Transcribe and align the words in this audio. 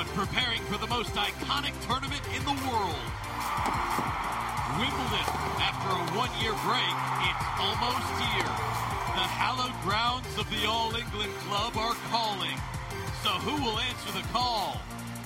Everyone 0.00 0.26
preparing 0.26 0.62
for 0.62 0.78
the 0.78 0.86
most 0.86 1.10
iconic 1.12 1.74
tournament 1.86 2.22
in 2.34 2.42
the 2.44 2.56
world. 2.64 3.04
Wimbledon, 4.80 5.28
after 5.60 5.92
a 5.92 6.00
one-year 6.16 6.56
break, 6.64 6.96
it's 7.28 7.46
almost 7.60 8.08
here. 8.32 8.48
The 9.12 9.28
hallowed 9.28 9.76
grounds 9.84 10.38
of 10.38 10.48
the 10.48 10.66
All 10.66 10.94
England 10.94 11.32
Club 11.44 11.76
are 11.76 11.94
calling. 12.08 12.56
So 13.22 13.28
who 13.44 13.62
will 13.62 13.78
answer 13.78 14.12
the 14.12 14.26
call? 14.32 14.80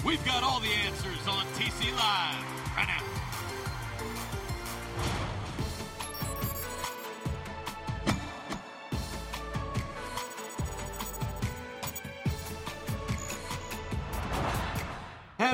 We've 0.04 0.24
got 0.24 0.42
all 0.42 0.58
the 0.58 0.74
answers 0.86 1.22
on 1.28 1.46
TC 1.54 1.94
Live 1.94 2.76
right 2.76 2.88
now. 2.88 3.13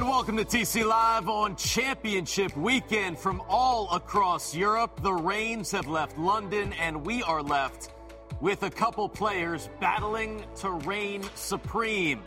And 0.01 0.09
welcome 0.09 0.39
to 0.39 0.47
TC 0.47 0.83
Live 0.83 1.29
on 1.29 1.57
Championship 1.57 2.57
Weekend 2.57 3.19
from 3.19 3.43
all 3.51 3.87
across 3.95 4.55
Europe. 4.55 5.03
The 5.03 5.13
Reigns 5.13 5.71
have 5.73 5.89
left 5.89 6.17
London, 6.17 6.73
and 6.81 7.05
we 7.05 7.23
are 7.23 7.43
left 7.43 7.93
with 8.41 8.63
a 8.63 8.71
couple 8.71 9.11
players 9.11 9.69
battling 9.79 10.43
to 10.61 10.71
reign 10.71 11.23
supreme. 11.35 12.23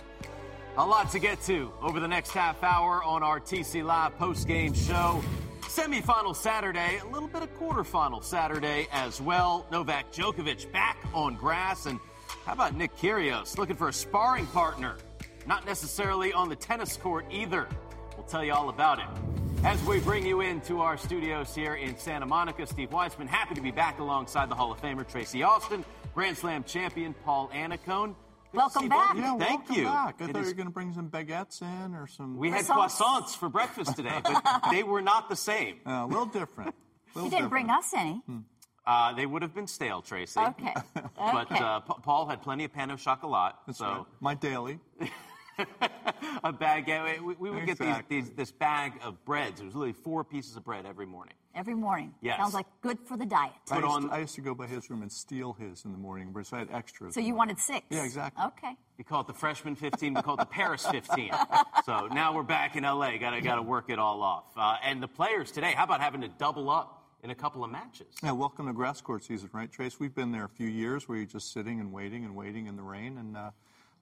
A 0.78 0.86
lot 0.86 1.10
to 1.14 1.20
get 1.20 1.42
to 1.46 1.74
over 1.82 2.00
the 2.00 2.08
next 2.08 2.30
half 2.30 2.62
hour 2.62 3.04
on 3.04 3.24
our 3.24 3.40
TC 3.40 3.84
Live 3.84 4.16
post-game 4.20 4.76
show. 4.76 5.24
Semifinal 5.62 6.36
Saturday, 6.36 7.00
a 7.00 7.08
little 7.08 7.28
bit 7.28 7.42
of 7.42 7.52
quarterfinal 7.58 8.24
Saturday 8.24 8.88
as 8.92 9.20
well. 9.20 9.66
Novak 9.72 10.14
Djokovic 10.14 10.72
back 10.72 11.04
on 11.12 11.34
grass, 11.38 11.88
and 11.88 12.00
how 12.46 12.54
about 12.54 12.76
Nick 12.76 12.96
Kyrgios 12.96 13.58
looking 13.58 13.76
for 13.76 13.88
a 13.88 13.94
sparring 13.94 14.46
partner? 14.46 14.96
Not 15.46 15.66
necessarily 15.66 16.32
on 16.34 16.50
the 16.50 16.56
tennis 16.56 16.96
court 16.98 17.26
either. 17.30 17.68
We'll 18.16 18.26
tell 18.26 18.44
you 18.44 18.54
all 18.54 18.70
about 18.70 19.00
it. 19.00 19.06
As 19.66 19.82
we 19.84 20.00
bring 20.00 20.26
you 20.26 20.42
into 20.42 20.82
our 20.82 20.98
studios 20.98 21.56
here 21.56 21.76
in 21.76 21.98
Santa 21.98 22.26
Monica, 22.26 22.66
Steve 22.68 22.92
Weissman, 22.92 23.28
happy 23.28 23.56
to 23.56 23.62
be 23.62 23.72
back 23.72 24.00
alongside 24.00 24.50
the 24.50 24.56
Hall 24.56 24.72
of 24.72 24.80
Famer 24.82 25.08
Tracy 25.10 25.44
Austin, 25.44 25.84
Grand 26.14 26.38
Slam 26.38 26.64
champion 26.64 27.14
Paul 27.26 27.50
Annacone. 27.54 28.16
Good 28.52 28.58
Welcome 28.58 28.90
back. 28.90 29.16
both 29.16 29.18
of 29.18 29.18
you. 29.18 29.24
Yeah, 29.24 29.38
Thank 29.38 29.60
welcome 29.70 29.76
you. 29.76 29.84
Back. 29.86 30.16
I 30.20 30.24
It 30.26 30.28
thought 30.34 30.42
is- 30.42 30.48
you 30.48 30.52
were 30.52 30.58
going 30.58 30.68
to 30.68 30.74
bring 30.74 30.94
some 30.94 31.10
baguettes 31.10 31.62
in 31.62 31.96
or 31.96 32.08
some. 32.08 32.38
we 32.38 32.52
had 32.52 32.66
Croissants. 32.66 32.98
croissants 32.98 33.36
for 33.38 33.50
breakfast 33.50 33.96
today, 33.96 34.22
but 34.24 34.62
they 34.72 34.84
were 34.84 35.02
not 35.02 35.28
the 35.30 35.36
same. 35.36 35.80
Uh, 35.86 35.92
a 35.92 36.08
little 36.08 36.26
different. 36.26 36.76
You 37.16 37.30
didn't 37.30 37.50
bring 37.50 37.70
us 37.70 37.94
any. 37.96 38.22
Uh, 38.86 39.14
they 39.14 39.26
would 39.26 39.42
have 39.42 39.56
been 39.56 39.66
stale, 39.68 40.02
Tracy. 40.02 40.40
Okay. 40.40 40.74
But 41.16 41.52
Okay. 41.52 41.58
uh, 41.64 41.80
Pa- 41.80 42.00
Paul 42.04 42.28
had 42.28 42.42
plenty 42.42 42.66
of 42.66 42.74
pan 42.74 42.92
au 42.92 42.96
chocolat, 42.98 43.54
That's 43.66 43.80
so 43.80 43.86
right. 43.86 44.06
My 44.20 44.34
daily. 44.36 44.80
a 46.44 46.52
bag. 46.54 46.88
yeah, 46.88 47.20
We, 47.22 47.36
we 47.36 47.50
would 47.52 47.66
get 47.66 47.78
these, 47.78 47.96
these 48.10 48.30
this 48.32 48.52
bag 48.52 48.94
of 49.04 49.24
breads. 49.26 49.62
It 49.62 49.66
was 49.66 49.76
literally 49.76 49.94
four 49.94 50.24
pieces 50.24 50.56
of 50.56 50.64
bread 50.64 50.86
every 50.86 51.06
morning. 51.06 51.36
Every 51.56 51.76
morning. 51.76 52.14
Yes. 52.22 52.38
Sounds 52.40 52.54
like 52.56 52.66
good 52.82 52.98
for 53.06 53.16
the 53.16 53.26
diet. 53.28 53.52
I 53.70 53.76
Put 53.76 53.84
used, 53.84 53.96
on- 53.96 54.10
to, 54.10 54.16
I 54.16 54.20
used 54.20 54.36
to 54.36 54.42
go 54.42 54.56
by 54.56 54.66
his 54.66 54.90
room 54.90 55.04
and 55.04 55.12
steal 55.12 55.54
his 55.54 55.86
in 55.86 55.92
the 55.92 55.98
morning, 55.98 56.32
but 56.34 56.48
so 56.48 56.56
I 56.58 56.60
had 56.60 56.72
extras. 56.72 57.14
So 57.14 57.20
you 57.20 57.36
wanted 57.36 57.60
six? 57.60 57.86
Yeah, 57.92 58.04
exactly. 58.04 58.44
Okay. 58.46 58.76
We 58.98 59.04
call 59.04 59.22
it 59.22 59.28
the 59.28 59.34
freshman 59.34 59.76
15. 59.76 60.16
We 60.16 60.22
call 60.22 60.36
it 60.36 60.40
the 60.40 60.46
Paris 60.46 60.86
15. 60.86 61.32
So 61.86 62.08
now 62.08 62.34
we're 62.34 62.44
back 62.44 62.78
in 62.78 62.84
LA. 62.86 63.18
Got 63.18 63.32
to 63.32 63.42
got 63.42 63.56
to 63.56 63.62
work 63.62 63.90
it 63.90 64.00
all 64.00 64.22
off. 64.24 64.46
Uh, 64.56 64.78
and 64.86 65.04
the 65.04 65.08
players 65.08 65.52
today. 65.52 65.74
How 65.76 65.84
about 65.84 66.00
having 66.00 66.22
to 66.22 66.30
double 66.30 66.70
up 66.70 67.04
in 67.24 67.30
a 67.30 67.36
couple 67.36 67.62
of 67.62 67.70
matches? 67.72 68.08
Yeah, 68.24 68.32
welcome 68.32 68.68
to 68.68 68.74
grass 68.74 69.02
court 69.02 69.26
season, 69.26 69.50
right, 69.52 69.70
Trace? 69.70 70.00
We've 70.00 70.16
been 70.16 70.32
there 70.32 70.46
a 70.46 70.50
few 70.50 70.70
years 70.70 71.10
where 71.10 71.18
you're 71.18 71.28
just 71.28 71.52
sitting 71.52 71.82
and 71.82 71.92
waiting 71.92 72.24
and 72.24 72.38
waiting 72.38 72.68
in 72.68 72.78
the 72.78 72.84
rain, 72.84 73.18
and 73.18 73.36
uh, 73.36 73.52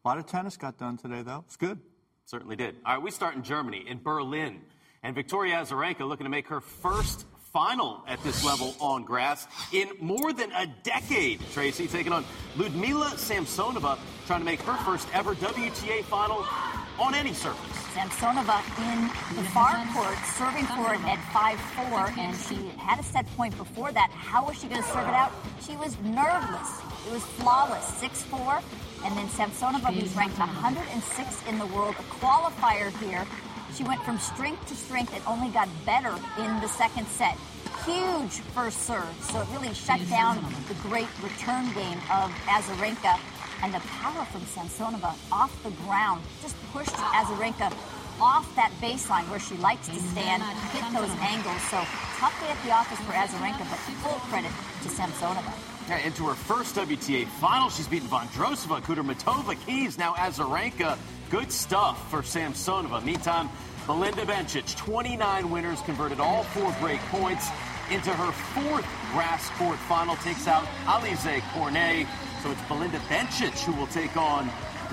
a 0.03 0.07
lot 0.07 0.17
of 0.17 0.25
tennis 0.25 0.57
got 0.57 0.77
done 0.77 0.97
today, 0.97 1.21
though. 1.21 1.43
It's 1.45 1.57
good. 1.57 1.79
Certainly 2.25 2.55
did. 2.55 2.75
All 2.85 2.95
right, 2.95 3.03
we 3.03 3.11
start 3.11 3.35
in 3.35 3.43
Germany, 3.43 3.83
in 3.87 4.01
Berlin. 4.01 4.61
And 5.03 5.15
Victoria 5.15 5.55
Azarenka 5.55 6.07
looking 6.07 6.25
to 6.25 6.29
make 6.29 6.47
her 6.47 6.61
first 6.61 7.25
final 7.51 8.03
at 8.07 8.23
this 8.23 8.45
level 8.45 8.75
on 8.79 9.03
grass 9.03 9.45
in 9.73 9.89
more 9.99 10.31
than 10.31 10.51
a 10.53 10.65
decade. 10.83 11.41
Tracy 11.51 11.87
taking 11.87 12.13
on 12.13 12.23
Ludmila 12.55 13.07
Samsonova, 13.15 13.99
trying 14.25 14.39
to 14.39 14.45
make 14.45 14.61
her 14.61 14.77
first 14.85 15.07
ever 15.13 15.35
WTA 15.35 16.03
final 16.05 16.45
on 16.97 17.13
any 17.13 17.33
surface. 17.33 17.77
Samsonova 17.93 18.61
in 18.93 19.01
the 19.35 19.43
far 19.49 19.85
court, 19.93 20.17
serving 20.37 20.65
for 20.67 20.93
it 20.93 21.01
at 21.03 21.19
5-4, 21.33 22.17
and 22.17 22.37
she 22.37 22.69
had 22.77 22.99
a 22.99 23.03
set 23.03 23.25
point 23.35 23.57
before 23.57 23.91
that. 23.91 24.09
How 24.11 24.45
was 24.45 24.57
she 24.57 24.67
going 24.67 24.81
to 24.81 24.87
serve 24.87 25.07
it 25.09 25.13
out? 25.13 25.33
She 25.61 25.75
was 25.75 25.97
nerveless. 25.99 26.79
It 27.07 27.11
was 27.11 27.23
flawless, 27.23 27.85
6-4. 27.99 28.63
And 29.03 29.17
then 29.17 29.27
Samsonova, 29.27 29.93
who's 29.93 30.15
ranked 30.15 30.37
106 30.37 31.47
in 31.47 31.57
the 31.57 31.65
world, 31.67 31.95
a 31.97 32.03
qualifier 32.03 32.91
here. 32.99 33.25
She 33.75 33.83
went 33.83 34.03
from 34.03 34.19
strength 34.19 34.67
to 34.67 34.75
strength 34.75 35.13
and 35.13 35.23
only 35.25 35.49
got 35.49 35.69
better 35.85 36.13
in 36.37 36.59
the 36.61 36.67
second 36.67 37.07
set. 37.07 37.37
Huge 37.85 38.41
first 38.53 38.83
serve, 38.85 39.15
so 39.21 39.41
it 39.41 39.47
really 39.53 39.73
shut 39.73 39.99
down 40.09 40.43
the 40.67 40.75
great 40.87 41.07
return 41.23 41.65
game 41.73 41.97
of 42.11 42.29
Azarenka. 42.45 43.19
And 43.63 43.73
the 43.73 43.79
power 43.79 44.25
from 44.25 44.41
Samsonova 44.41 45.15
off 45.31 45.51
the 45.63 45.71
ground 45.85 46.21
just 46.41 46.55
pushed 46.71 46.91
Azarenka 46.91 47.73
off 48.19 48.53
that 48.55 48.71
baseline 48.81 49.29
where 49.29 49.39
she 49.39 49.55
likes 49.57 49.87
to 49.87 49.95
stand, 50.11 50.43
hit 50.71 50.83
those 50.93 51.11
angles. 51.21 51.61
So 51.69 51.77
tough 52.17 52.35
day 52.41 52.51
at 52.51 52.63
the 52.63 52.71
office 52.71 52.99
for 52.99 53.13
Azarenka, 53.13 53.69
but 53.69 53.79
full 54.03 54.19
credit 54.29 54.51
to 54.83 54.89
Samsonova. 54.89 55.53
Yeah, 55.87 55.97
into 55.99 56.27
her 56.27 56.35
first 56.35 56.75
WTA 56.75 57.27
final. 57.27 57.69
She's 57.69 57.87
beaten 57.87 58.07
Vondrousova, 58.07 58.81
Kudermetova, 58.81 59.55
Keys, 59.65 59.97
now 59.97 60.13
Azarenka. 60.13 60.97
Good 61.29 61.51
stuff 61.51 62.09
for 62.09 62.21
Samsonova. 62.21 63.03
Meantime, 63.03 63.49
Belinda 63.87 64.25
Bencic, 64.25 64.75
29 64.77 65.49
winners, 65.49 65.81
converted 65.81 66.19
all 66.19 66.43
four 66.43 66.75
break 66.79 66.99
points 67.09 67.49
into 67.89 68.09
her 68.11 68.31
fourth 68.31 68.85
grass 69.11 69.49
court 69.57 69.77
final. 69.79 70.15
Takes 70.17 70.47
out 70.47 70.63
Alize 70.85 71.41
Cornet. 71.53 72.07
So 72.43 72.51
it's 72.51 72.61
Belinda 72.63 72.99
Bencic 73.09 73.63
who 73.63 73.73
will 73.73 73.87
take 73.87 74.15
on 74.15 74.49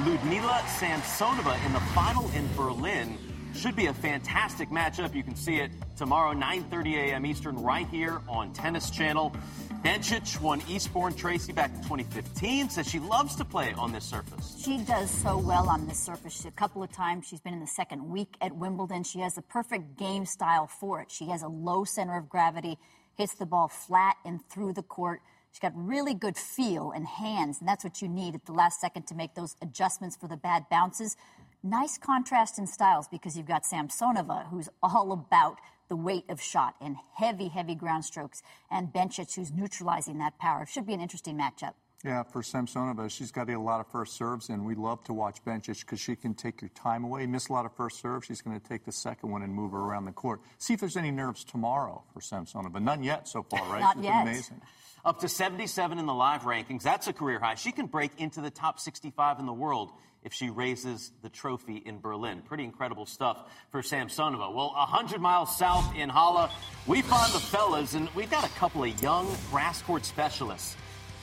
Ludmila 0.07 0.63
Samsonova 0.79 1.67
in 1.67 1.73
the 1.73 1.81
final 1.93 2.31
in 2.31 2.49
Berlin. 2.55 3.19
Should 3.53 3.75
be 3.75 3.87
a 3.87 3.95
fantastic 3.95 4.71
matchup. 4.71 5.13
You 5.13 5.25
can 5.25 5.35
see 5.35 5.57
it 5.57 5.73
tomorrow, 5.97 6.33
9:30 6.35 6.95
a.m. 6.95 7.27
Eastern, 7.27 7.57
right 7.57 7.89
here 7.89 8.21
on 8.29 8.53
Tennis 8.53 8.91
Channel. 8.91 9.35
Bencic 9.83 10.41
won 10.41 10.63
Eastbourne 10.69 11.15
Tracy 11.15 11.53
back 11.53 11.71
in 11.71 11.83
2015. 11.83 12.71
Says 12.71 12.89
she 12.89 13.01
loves 13.01 13.35
to 13.37 13.45
play 13.45 13.73
on 13.73 13.91
this 13.91 14.05
surface. 14.05 14.57
She 14.63 14.79
does 14.79 15.11
so 15.11 15.37
well 15.39 15.69
on 15.69 15.89
this 15.89 15.99
surface. 15.99 16.45
A 16.45 16.53
couple 16.53 16.81
of 16.83 16.93
times 16.93 17.27
she's 17.27 17.41
been 17.41 17.55
in 17.55 17.61
the 17.61 17.67
second 17.67 18.09
week 18.09 18.37
at 18.41 18.55
Wimbledon. 18.55 19.03
She 19.03 19.19
has 19.21 19.35
the 19.35 19.43
perfect 19.43 19.97
game 19.97 20.27
style 20.27 20.69
for 20.69 21.01
it. 21.01 21.11
She 21.11 21.27
has 21.27 21.43
a 21.43 21.49
low 21.49 21.83
center 21.83 22.17
of 22.17 22.29
gravity, 22.29 22.79
hits 23.17 23.35
the 23.35 23.47
ball 23.47 23.67
flat 23.67 24.17
and 24.25 24.45
through 24.49 24.75
the 24.75 24.83
court. 24.83 25.23
She's 25.53 25.61
got 25.61 25.73
really 25.75 26.15
good 26.15 26.37
feel 26.37 26.93
and 26.93 27.07
hands, 27.07 27.59
and 27.61 27.69
that's 27.69 27.85
what 27.85 28.01
you 28.01 28.09
need 28.09 28.35
at 28.35 28.47
the 28.47 28.53
last 28.53 28.81
second 28.81 29.07
to 29.09 29.15
make 29.15 29.35
those 29.35 29.57
adjustments 29.63 30.17
for 30.17 30.29
the 30.29 30.37
bad 30.37 30.67
bounces. 30.71 31.17
Nice 31.63 31.99
contrast 31.99 32.59
in 32.59 32.67
styles 32.67 33.09
because 33.09 33.37
you've 33.37 33.47
got 33.47 33.65
Samsonova, 33.65 34.49
who's 34.49 34.69
all 34.83 35.13
about 35.13 35.59
the 35.89 35.97
weight 35.97 36.25
of 36.29 36.41
shot 36.41 36.75
and 36.81 36.97
heavy, 37.15 37.49
heavy 37.49 37.75
ground 37.75 38.05
strokes, 38.05 38.43
and 38.71 38.93
Bencic, 38.93 39.35
who's 39.35 39.51
neutralizing 39.51 40.19
that 40.19 40.39
power. 40.39 40.67
Should 40.67 40.87
be 40.87 40.95
an 40.95 41.01
interesting 41.01 41.37
matchup. 41.37 41.73
Yeah, 42.05 42.23
for 42.23 42.43
Samsonova, 42.43 43.11
she's 43.11 43.33
got 43.33 43.51
a 43.51 43.59
lot 43.59 43.81
of 43.81 43.89
first 43.89 44.17
serves, 44.17 44.51
and 44.51 44.65
we 44.65 44.77
love 44.77 45.03
to 45.05 45.13
watch 45.13 45.45
Bencic 45.45 45.81
because 45.81 45.99
she 45.99 46.15
can 46.15 46.33
take 46.33 46.63
your 46.63 46.69
time 46.69 47.03
away. 47.03 47.27
Miss 47.27 47.49
a 47.49 47.53
lot 47.53 47.67
of 47.67 47.75
first 47.75 48.01
serves, 48.01 48.27
she's 48.27 48.41
going 48.41 48.59
to 48.59 48.65
take 48.65 48.85
the 48.85 48.93
second 48.93 49.33
one 49.33 49.43
and 49.43 49.53
move 49.53 49.73
her 49.73 49.79
around 49.79 50.05
the 50.05 50.13
court. 50.13 50.41
See 50.59 50.75
if 50.75 50.81
there's 50.81 50.97
any 50.97 51.11
nerves 51.11 51.43
tomorrow 51.43 52.05
for 52.13 52.21
Samsonova. 52.21 52.81
None 52.81 53.03
yet 53.03 53.27
so 53.27 53.43
far, 53.43 53.61
right? 53.73 53.81
Not 53.81 53.97
She's 53.97 54.05
yet. 54.05 54.23
Amazing. 54.23 54.63
Up 55.05 55.21
to 55.21 55.29
77 55.29 55.99
in 55.99 56.07
the 56.07 56.15
live 56.15 56.43
rankings. 56.43 56.83
That's 56.83 57.07
a 57.07 57.13
career 57.13 57.39
high. 57.39 57.55
She 57.55 57.73
can 57.73 57.87
break 57.87 58.13
into 58.19 58.41
the 58.41 58.51
top 58.51 58.81
65 58.81 59.39
in 59.39 59.47
the 59.47 59.53
world 59.53 59.93
if 60.25 60.33
she 60.33 60.51
raises 60.51 61.13
the 61.23 61.29
trophy 61.29 61.77
in 61.77 62.01
Berlin. 62.01 62.43
Pretty 62.43 62.65
incredible 62.65 63.07
stuff 63.07 63.39
for 63.71 63.83
Samsonova. 63.83 64.53
Well, 64.53 64.73
100 64.73 65.21
miles 65.21 65.57
south 65.57 65.95
in 65.97 66.09
Halle, 66.09 66.51
we 66.87 67.03
find 67.03 67.33
the 67.33 67.41
fellas, 67.41 67.95
and 67.95 68.09
we've 68.15 68.31
got 68.31 68.45
a 68.45 68.51
couple 68.51 68.83
of 68.83 69.03
young 69.03 69.29
grass 69.51 69.81
court 69.83 70.05
specialists. 70.05 70.77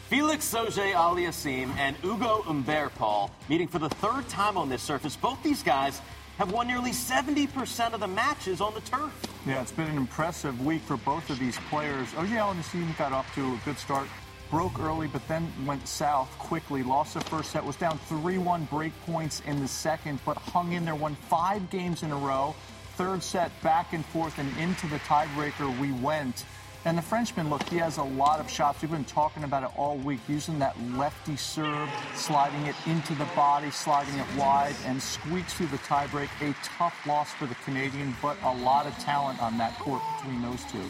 Felix 0.10 0.54
Auger-Aliassime 0.54 1.76
and 1.78 1.96
Ugo 2.04 2.44
Humbert 2.44 2.94
Paul 2.96 3.32
meeting 3.50 3.68
for 3.68 3.80
the 3.80 3.90
third 3.90 4.28
time 4.30 4.56
on 4.56 4.70
this 4.70 4.84
surface. 4.84 5.16
Both 5.16 5.42
these 5.42 5.64
guys 5.64 6.00
have 6.38 6.52
won 6.52 6.68
nearly 6.68 6.92
70% 6.92 7.94
of 7.94 8.00
the 8.00 8.08
matches 8.08 8.60
on 8.62 8.74
the 8.74 8.82
turf. 8.82 9.14
Yeah, 9.46 9.62
it's 9.62 9.72
been 9.72 9.88
an 9.88 9.98
impressive 9.98 10.66
week 10.66 10.82
for 10.82 10.98
both 10.98 11.30
of 11.30 11.40
these 11.40 11.58
players. 11.70 12.08
OJ 12.10 12.36
Allen 12.36 12.58
got 12.98 13.14
off 13.14 13.34
to 13.36 13.42
a 13.42 13.60
good 13.64 13.78
start, 13.78 14.08
broke 14.50 14.80
early, 14.80 15.08
but 15.08 15.26
then 15.28 15.48
went 15.66 15.88
south 15.88 16.30
quickly. 16.38 16.84
Lost 16.84 17.14
the 17.14 17.22
first 17.22 17.52
set, 17.52 17.64
was 17.64 17.78
down 17.78 18.00
3-1 18.10 18.70
break 18.70 18.94
points 19.06 19.42
in 19.46 19.62
the 19.62 19.68
second, 19.68 20.20
but 20.26 20.38
hung 20.38 20.74
in 20.74 20.84
there, 20.84 20.96
won 20.96 21.16
five 21.16 21.70
games 21.70 22.04
in 22.04 22.12
a 22.12 22.18
row. 22.18 22.54
Third 22.96 23.24
set, 23.24 23.52
back 23.62 23.94
and 23.94 24.06
forth, 24.06 24.38
and 24.38 24.56
into 24.58 24.88
the 24.88 25.00
tiebreaker 25.00 25.80
we 25.80 25.92
went. 25.94 26.46
And 26.86 26.96
the 26.96 27.02
Frenchman, 27.02 27.50
look, 27.50 27.68
he 27.68 27.78
has 27.78 27.98
a 27.98 28.04
lot 28.04 28.40
of 28.40 28.48
shots. 28.48 28.84
We've 28.84 28.92
been 28.92 29.06
talking 29.06 29.44
about 29.44 29.64
it 29.64 29.72
all 29.76 29.98
week, 29.98 30.20
using 30.28 30.60
that 30.60 30.80
lefty 30.92 31.36
serve, 31.36 31.90
sliding 32.14 32.64
it 32.68 32.76
into 32.86 33.16
the 33.16 33.26
body, 33.36 33.72
sliding 33.72 34.14
it 34.20 34.28
wide, 34.38 34.76
and 34.86 35.02
squeaks 35.02 35.56
through 35.56 35.68
the 35.68 35.80
tiebreak. 35.80 36.30
A 36.48 36.54
tough 36.64 36.96
loss 37.08 37.34
for 37.34 37.48
the 37.48 37.56
Canadian, 37.56 38.16
but 38.22 38.38
a 38.44 38.54
lot 38.58 38.86
of 38.86 38.96
talent 39.00 39.42
on 39.42 39.58
that 39.58 39.74
court 39.80 40.04
between 40.18 40.44
those 40.44 40.64
two. 40.66 40.84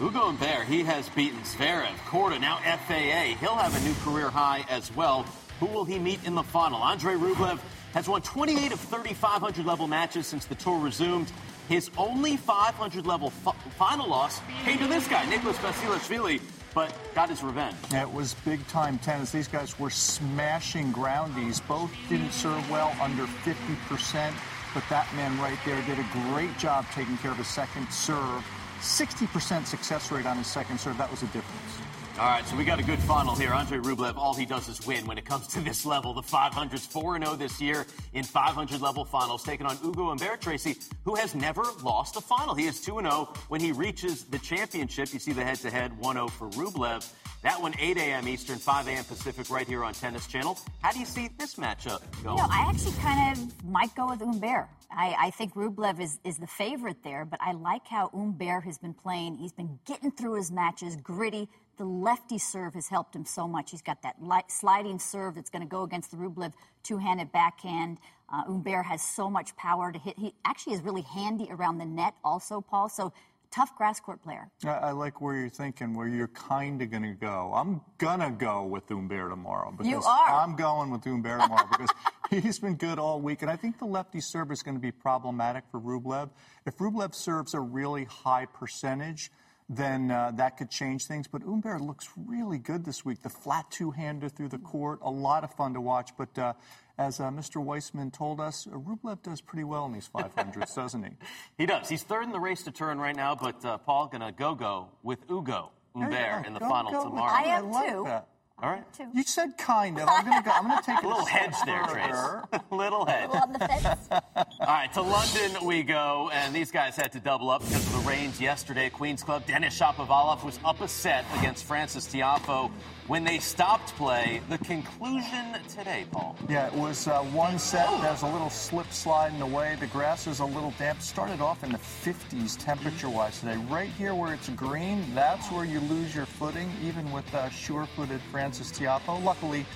Ugo 0.00 0.26
Humbert, 0.26 0.68
he 0.68 0.84
has 0.84 1.08
beaten 1.08 1.40
Zverev, 1.40 1.96
Korda, 2.06 2.40
now 2.40 2.58
FAA. 2.58 3.36
He'll 3.40 3.56
have 3.56 3.74
a 3.74 3.84
new 3.84 3.94
career 4.04 4.30
high 4.30 4.64
as 4.70 4.94
well. 4.94 5.26
Who 5.58 5.66
will 5.66 5.84
he 5.84 5.98
meet 5.98 6.24
in 6.24 6.36
the 6.36 6.44
final? 6.44 6.80
Andre 6.80 7.14
Rublev 7.14 7.58
has 7.92 8.08
won 8.08 8.22
28 8.22 8.70
of 8.70 8.78
3,500 8.78 9.66
level 9.66 9.88
matches 9.88 10.28
since 10.28 10.46
the 10.46 10.54
tour 10.54 10.78
resumed. 10.78 11.32
His 11.70 11.88
only 11.96 12.36
500 12.36 13.06
level 13.06 13.30
fi- 13.30 13.52
final 13.78 14.08
loss 14.08 14.40
came 14.64 14.76
to 14.78 14.88
this 14.88 15.06
guy, 15.06 15.24
Nicholas 15.26 15.56
Basilashvili, 15.58 16.42
but 16.74 16.92
got 17.14 17.28
his 17.28 17.44
revenge. 17.44 17.76
It 17.92 18.12
was 18.12 18.34
big 18.44 18.66
time 18.66 18.98
tennis. 18.98 19.30
These 19.30 19.46
guys 19.46 19.78
were 19.78 19.88
smashing 19.88 20.92
groundies. 20.92 21.64
Both 21.68 21.92
didn't 22.08 22.32
serve 22.32 22.68
well, 22.72 22.92
under 23.00 23.22
50%. 23.22 24.32
But 24.74 24.82
that 24.90 25.06
man 25.14 25.38
right 25.38 25.58
there 25.64 25.80
did 25.82 26.00
a 26.00 26.06
great 26.32 26.58
job 26.58 26.86
taking 26.92 27.16
care 27.18 27.30
of 27.30 27.36
his 27.36 27.46
second 27.46 27.88
serve. 27.92 28.44
60% 28.80 29.64
success 29.64 30.10
rate 30.10 30.26
on 30.26 30.38
his 30.38 30.48
second 30.48 30.80
serve. 30.80 30.98
That 30.98 31.08
was 31.08 31.22
a 31.22 31.26
difference. 31.26 31.89
All 32.20 32.26
right, 32.26 32.46
so 32.46 32.54
we 32.54 32.66
got 32.66 32.78
a 32.78 32.82
good 32.82 32.98
final 32.98 33.34
here. 33.34 33.54
Andre 33.54 33.78
Rublev, 33.78 34.18
all 34.18 34.34
he 34.34 34.44
does 34.44 34.68
is 34.68 34.86
win 34.86 35.06
when 35.06 35.16
it 35.16 35.24
comes 35.24 35.46
to 35.46 35.60
this 35.62 35.86
level. 35.86 36.12
The 36.12 36.20
500's 36.20 36.84
4 36.84 37.18
0 37.18 37.34
this 37.36 37.62
year 37.62 37.86
in 38.12 38.24
500 38.24 38.78
level 38.82 39.06
finals, 39.06 39.42
taking 39.42 39.64
on 39.64 39.78
Ugo 39.82 40.08
Humbert 40.08 40.42
Tracy, 40.42 40.76
who 41.06 41.14
has 41.14 41.34
never 41.34 41.62
lost 41.82 42.16
a 42.16 42.20
final. 42.20 42.54
He 42.54 42.66
is 42.66 42.78
2 42.82 43.00
0 43.00 43.32
when 43.48 43.62
he 43.62 43.72
reaches 43.72 44.24
the 44.24 44.38
championship. 44.38 45.14
You 45.14 45.18
see 45.18 45.32
the 45.32 45.42
head 45.42 45.56
to 45.60 45.70
head 45.70 45.98
1 45.98 46.16
0 46.16 46.28
for 46.28 46.50
Rublev. 46.50 47.10
That 47.42 47.58
one, 47.58 47.72
8 47.78 47.96
a.m. 47.96 48.28
Eastern, 48.28 48.58
5 48.58 48.88
a.m. 48.88 49.04
Pacific, 49.04 49.48
right 49.48 49.66
here 49.66 49.82
on 49.82 49.94
Tennis 49.94 50.26
Channel. 50.26 50.58
How 50.82 50.92
do 50.92 50.98
you 50.98 51.06
see 51.06 51.30
this 51.38 51.54
matchup 51.54 52.02
going? 52.22 52.36
You 52.36 52.42
know, 52.42 52.48
I 52.50 52.66
actually 52.68 52.92
kind 53.00 53.34
of 53.34 53.64
might 53.64 53.94
go 53.94 54.10
with 54.10 54.20
Humbert. 54.20 54.68
I, 54.90 55.14
I 55.18 55.30
think 55.30 55.54
Rublev 55.54 56.00
is, 56.00 56.18
is 56.24 56.36
the 56.36 56.46
favorite 56.46 57.02
there, 57.02 57.24
but 57.24 57.40
I 57.40 57.52
like 57.52 57.86
how 57.86 58.10
Humbert 58.12 58.64
has 58.64 58.76
been 58.76 58.92
playing. 58.92 59.36
He's 59.36 59.52
been 59.52 59.78
getting 59.86 60.10
through 60.10 60.34
his 60.34 60.50
matches, 60.50 60.96
gritty. 60.96 61.48
The 61.80 61.86
lefty 61.86 62.36
serve 62.36 62.74
has 62.74 62.88
helped 62.88 63.16
him 63.16 63.24
so 63.24 63.48
much. 63.48 63.70
He's 63.70 63.80
got 63.80 64.02
that 64.02 64.22
light, 64.22 64.50
sliding 64.50 64.98
serve 64.98 65.36
that's 65.36 65.48
going 65.48 65.62
to 65.62 65.66
go 65.68 65.82
against 65.82 66.10
the 66.10 66.18
Rublev 66.18 66.52
two-handed 66.82 67.32
backhand. 67.32 67.96
Uh, 68.30 68.44
Humbert 68.44 68.84
has 68.84 69.00
so 69.00 69.30
much 69.30 69.56
power 69.56 69.90
to 69.90 69.98
hit. 69.98 70.18
He 70.18 70.34
actually 70.44 70.74
is 70.74 70.82
really 70.82 71.00
handy 71.00 71.48
around 71.50 71.78
the 71.78 71.86
net, 71.86 72.12
also, 72.22 72.60
Paul. 72.60 72.90
So 72.90 73.14
tough 73.50 73.74
grass 73.78 73.98
court 73.98 74.22
player. 74.22 74.50
I, 74.62 74.68
I 74.68 74.90
like 74.90 75.22
where 75.22 75.34
you're 75.36 75.48
thinking, 75.48 75.94
where 75.94 76.06
you're 76.06 76.28
kind 76.28 76.82
of 76.82 76.90
going 76.90 77.02
to 77.02 77.14
go. 77.14 77.50
I'm 77.56 77.80
going 77.96 78.20
to 78.20 78.28
go 78.28 78.66
with 78.66 78.86
Humbert 78.86 79.30
tomorrow. 79.30 79.70
Because 79.70 79.90
You 79.90 80.02
are. 80.02 80.28
I'm 80.28 80.56
going 80.56 80.90
with 80.90 81.04
Humbert 81.04 81.40
tomorrow 81.40 81.66
because 81.70 81.90
he's 82.42 82.58
been 82.58 82.74
good 82.74 82.98
all 82.98 83.22
week. 83.22 83.40
And 83.40 83.50
I 83.50 83.56
think 83.56 83.78
the 83.78 83.86
lefty 83.86 84.20
serve 84.20 84.52
is 84.52 84.62
going 84.62 84.76
to 84.76 84.82
be 84.82 84.92
problematic 84.92 85.64
for 85.70 85.80
Rublev. 85.80 86.28
If 86.66 86.76
Rublev 86.76 87.14
serves 87.14 87.54
a 87.54 87.60
really 87.60 88.04
high 88.04 88.44
percentage, 88.44 89.30
then 89.72 90.10
uh, 90.10 90.32
that 90.34 90.56
could 90.58 90.68
change 90.68 91.06
things. 91.06 91.28
But 91.28 91.42
Humbert 91.42 91.80
looks 91.80 92.08
really 92.26 92.58
good 92.58 92.84
this 92.84 93.04
week. 93.04 93.22
The 93.22 93.28
flat 93.30 93.70
two-hander 93.70 94.28
through 94.28 94.48
the 94.48 94.58
court, 94.58 94.98
a 95.02 95.10
lot 95.10 95.44
of 95.44 95.54
fun 95.54 95.74
to 95.74 95.80
watch. 95.80 96.10
But 96.18 96.36
uh, 96.36 96.52
as 96.98 97.20
uh, 97.20 97.30
Mr. 97.30 97.62
Weissman 97.62 98.10
told 98.10 98.40
us, 98.40 98.66
uh, 98.66 98.76
Rublev 98.76 99.22
does 99.22 99.40
pretty 99.40 99.62
well 99.64 99.86
in 99.86 99.92
these 99.92 100.10
500s, 100.12 100.74
doesn't 100.74 101.04
he? 101.04 101.10
He 101.56 101.66
does. 101.66 101.88
He's 101.88 102.02
third 102.02 102.24
in 102.24 102.32
the 102.32 102.40
race 102.40 102.64
to 102.64 102.72
Turin 102.72 102.98
right 102.98 103.14
now, 103.14 103.36
but 103.36 103.64
uh, 103.64 103.78
Paul 103.78 104.08
gonna 104.08 104.32
go 104.32 104.54
go 104.56 104.88
with 105.04 105.20
Ugo 105.30 105.70
Humbert 105.94 106.12
Yeah, 106.12 106.46
in 106.46 106.52
the 106.54 106.60
go- 106.60 106.68
final 106.68 106.90
go 106.90 107.04
tomorrow. 107.04 107.32
I 107.32 107.42
am 107.42 107.70
like 107.70 107.92
too. 107.92 108.04
that. 108.06 108.26
All 108.62 108.70
right. 108.70 108.92
Too. 108.94 109.06
You 109.14 109.22
said 109.22 109.56
kind 109.56 109.98
of. 109.98 110.08
I'm 110.08 110.24
gonna 110.24 110.42
go. 110.42 110.50
I'm 110.50 110.68
gonna 110.68 110.82
take 110.86 111.02
A 111.02 111.06
little 111.08 111.24
hedge 111.24 111.54
there, 111.64 111.84
further. 111.86 112.42
Trace. 112.50 112.62
Little 112.70 113.06
hedge. 113.06 113.30
On 113.30 113.52
the 113.52 113.58
fence. 113.58 114.08
All 114.10 114.44
right, 114.60 114.92
to 114.92 115.00
London 115.02 115.64
we 115.64 115.82
go, 115.82 116.30
and 116.32 116.54
these 116.54 116.70
guys 116.70 116.94
had 116.96 117.12
to 117.12 117.20
double 117.20 117.50
up 117.50 117.62
because 117.62 117.86
of 117.86 118.02
the 118.02 118.08
rains 118.08 118.40
yesterday. 118.40 118.86
At 118.86 118.92
Queens 118.92 119.22
Club, 119.22 119.46
Denis 119.46 119.78
Shapovalov 119.78 120.44
was 120.44 120.58
up 120.64 120.80
a 120.80 120.88
set 120.88 121.24
against 121.38 121.64
Francis 121.64 122.06
Tiafoe. 122.06 122.70
When 123.06 123.24
they 123.24 123.38
stopped 123.38 123.94
play, 123.96 124.40
the 124.48 124.58
conclusion 124.58 125.56
today, 125.68 126.06
Paul. 126.12 126.36
Yeah, 126.48 126.68
it 126.68 126.74
was 126.74 127.08
uh, 127.08 127.22
one 127.22 127.58
set. 127.58 127.88
There's 128.02 128.22
a 128.22 128.28
little 128.28 128.50
slip 128.50 128.92
slide 128.92 129.32
in 129.32 129.40
the 129.40 129.46
way. 129.46 129.76
The 129.80 129.88
grass 129.88 130.26
is 130.26 130.38
a 130.38 130.44
little 130.44 130.72
damp. 130.78 131.02
Started 131.02 131.40
off 131.40 131.64
in 131.64 131.72
the 131.72 131.78
50s 131.78 132.56
temperature-wise 132.64 133.40
today. 133.40 133.56
Right 133.68 133.88
here 133.90 134.14
where 134.14 134.32
it's 134.32 134.48
green, 134.50 135.04
that's 135.14 135.50
where 135.50 135.64
you 135.64 135.80
lose 135.80 136.14
your 136.14 136.26
footing, 136.26 136.70
even 136.84 137.10
with 137.10 137.34
uh, 137.34 137.48
sure-footed 137.48 138.20
Francis 138.30 138.70
Tiafoe. 138.70 139.22
Luckily, 139.24 139.66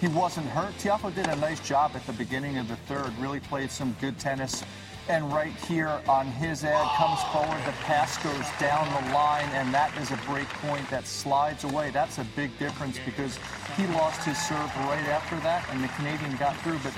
he 0.00 0.08
wasn't 0.08 0.46
hurt. 0.46 0.72
Tiafoe 0.78 1.14
did 1.14 1.26
a 1.26 1.36
nice 1.36 1.60
job 1.60 1.92
at 1.94 2.06
the 2.06 2.12
beginning 2.14 2.56
of 2.56 2.68
the 2.68 2.76
third. 2.76 3.12
Really 3.18 3.40
played 3.40 3.70
some 3.70 3.96
good 4.00 4.18
tennis. 4.18 4.64
And 5.08 5.32
right 5.32 5.54
here 5.66 6.00
on 6.06 6.26
his 6.26 6.64
ad 6.64 6.86
comes 6.96 7.22
forward. 7.32 7.58
The 7.64 7.72
pass 7.84 8.22
goes 8.22 8.44
down 8.60 8.86
the 8.92 9.14
line, 9.14 9.48
and 9.54 9.72
that 9.72 9.96
is 9.96 10.10
a 10.10 10.18
break 10.26 10.48
point 10.60 10.88
that 10.90 11.06
slides 11.06 11.64
away. 11.64 11.90
That's 11.90 12.18
a 12.18 12.26
big 12.36 12.56
difference 12.58 12.98
because 13.06 13.38
he 13.74 13.86
lost 13.86 14.22
his 14.24 14.36
serve 14.36 14.68
right 14.84 15.06
after 15.08 15.40
that, 15.40 15.64
and 15.70 15.82
the 15.82 15.88
Canadian 15.88 16.36
got 16.36 16.56
through, 16.58 16.78
but 16.84 16.92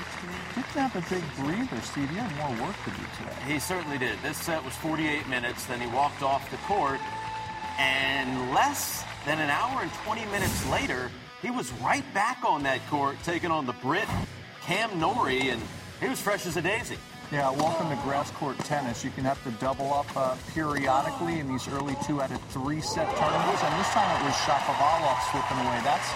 didn't 0.56 0.74
have 0.74 0.96
a 0.96 1.08
big 1.08 1.22
breather, 1.36 1.80
Steve. 1.82 2.10
He 2.10 2.16
had 2.16 2.34
more 2.36 2.66
work 2.66 2.76
to 2.84 2.90
do 2.90 3.06
today. 3.16 3.52
He 3.52 3.60
certainly 3.60 3.98
did. 3.98 4.18
This 4.22 4.38
set 4.38 4.64
was 4.64 4.74
48 4.74 5.28
minutes, 5.28 5.66
then 5.66 5.80
he 5.80 5.86
walked 5.94 6.22
off 6.22 6.50
the 6.50 6.56
court, 6.66 6.98
and 7.78 8.52
less 8.52 9.04
than 9.24 9.38
an 9.38 9.50
hour 9.50 9.82
and 9.82 9.92
20 10.04 10.24
minutes 10.26 10.68
later, 10.68 11.12
he 11.42 11.52
was 11.52 11.70
right 11.74 12.04
back 12.12 12.42
on 12.44 12.64
that 12.64 12.80
court, 12.88 13.16
taking 13.22 13.52
on 13.52 13.66
the 13.66 13.74
Brit 13.74 14.08
Cam 14.62 14.98
Norrie, 14.98 15.50
and 15.50 15.62
he 16.00 16.08
was 16.08 16.20
fresh 16.20 16.44
as 16.46 16.56
a 16.56 16.62
daisy. 16.62 16.96
Yeah, 17.32 17.50
welcome 17.52 17.88
to 17.90 17.96
grass 18.02 18.28
court 18.32 18.58
tennis. 18.58 19.04
You 19.04 19.10
can 19.10 19.22
have 19.24 19.42
to 19.44 19.52
double 19.62 19.92
up 19.94 20.06
uh, 20.16 20.34
periodically 20.52 21.38
in 21.38 21.46
these 21.46 21.68
early 21.68 21.94
two 22.04 22.20
out 22.20 22.32
of 22.32 22.42
three 22.50 22.80
set 22.80 23.06
tournaments, 23.16 23.62
and 23.62 23.72
this 23.78 23.88
time 23.94 24.10
it 24.20 24.24
was 24.26 24.34
Shapovalov 24.42 25.18
slipping 25.30 25.58
away. 25.64 25.78
That's 25.86 26.10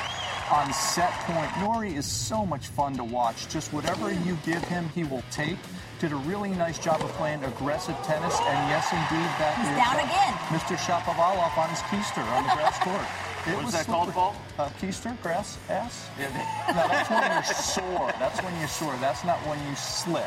on 0.50 0.72
set 0.72 1.12
point. 1.30 1.48
Norrie 1.60 1.94
is 1.94 2.04
so 2.04 2.44
much 2.44 2.66
fun 2.66 2.94
to 2.96 3.04
watch. 3.04 3.48
Just 3.48 3.72
whatever 3.72 4.12
you 4.12 4.36
give 4.44 4.62
him, 4.64 4.88
he 4.88 5.04
will 5.04 5.22
take. 5.30 5.56
Did 6.00 6.10
a 6.10 6.16
really 6.16 6.50
nice 6.50 6.80
job 6.80 7.00
of 7.00 7.10
playing 7.12 7.44
aggressive 7.44 7.96
tennis, 8.02 8.34
and 8.40 8.58
yes, 8.68 8.90
indeed, 8.90 9.30
that 9.38 9.54
He's 9.54 9.70
is, 9.70 9.76
down 9.78 9.94
uh, 9.94 10.10
again. 10.10 10.34
Mr. 10.50 10.74
Shapovalov 10.76 11.56
on 11.56 11.70
his 11.70 11.78
keister 11.94 12.26
on 12.34 12.42
the 12.42 12.50
grass 12.54 12.78
court. 12.80 13.06
It 13.44 13.50
What 13.50 13.56
was 13.56 13.64
was 13.66 13.74
that 13.74 13.86
called, 13.86 14.04
slippery. 14.04 14.14
Paul? 14.22 14.36
Uh, 14.58 14.68
keister, 14.80 15.22
grass, 15.22 15.58
ass. 15.68 16.08
Yeah, 16.18 16.32
No, 16.68 16.88
that's 16.88 17.10
when 17.10 17.30
you're 17.30 17.44
sore. 17.44 18.10
That's 18.18 18.40
when 18.42 18.58
you're 18.58 18.68
sore. 18.68 18.96
That's 19.02 19.22
not 19.22 19.36
when 19.46 19.58
you 19.68 19.76
slip. 19.76 20.24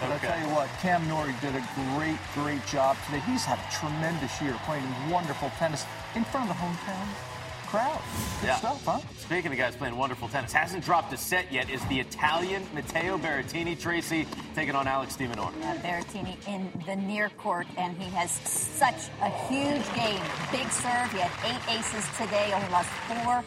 But 0.00 0.10
Okay. 0.10 0.28
I 0.28 0.30
tell 0.32 0.48
you 0.48 0.54
what, 0.54 0.68
Cam 0.80 1.06
Norrie 1.08 1.34
did 1.40 1.54
a 1.54 1.62
great, 1.94 2.18
great 2.34 2.64
job 2.66 2.96
today. 3.06 3.20
He's 3.26 3.44
had 3.44 3.58
a 3.58 3.70
tremendous 3.72 4.40
year 4.42 4.54
playing 4.66 4.84
wonderful 5.08 5.50
tennis 5.58 5.84
in 6.14 6.24
front 6.24 6.50
of 6.50 6.56
the 6.56 6.62
hometown 6.62 7.06
crowd. 7.68 8.00
Good 8.40 8.46
Yeah. 8.48 8.56
stuff, 8.56 8.84
huh? 8.84 9.00
Speaking 9.18 9.50
of 9.50 9.58
guys 9.58 9.74
playing 9.74 9.96
wonderful 9.96 10.28
tennis, 10.28 10.52
hasn't 10.52 10.84
dropped 10.84 11.12
a 11.12 11.16
set 11.16 11.50
yet 11.50 11.68
is 11.70 11.82
the 11.86 11.98
Italian 11.98 12.68
Matteo 12.72 13.18
Berrettini 13.18 13.78
Tracy 13.80 14.26
taking 14.54 14.76
on 14.76 14.86
Alex 14.86 15.16
de 15.16 15.26
Minaur. 15.26 15.48
Uh, 15.48 15.74
Berrettini 15.82 16.36
in 16.46 16.70
the 16.86 16.94
near 16.94 17.30
court, 17.30 17.66
and 17.76 17.96
he 18.00 18.08
has 18.10 18.30
such 18.30 19.08
a 19.22 19.30
huge 19.48 19.84
game. 19.94 20.22
Big 20.52 20.70
serve. 20.70 21.10
He 21.12 21.18
had 21.18 21.30
eight 21.46 21.78
aces 21.78 22.04
today, 22.16 22.52
only 22.54 22.68
lost 22.68 22.88
four. 23.08 23.42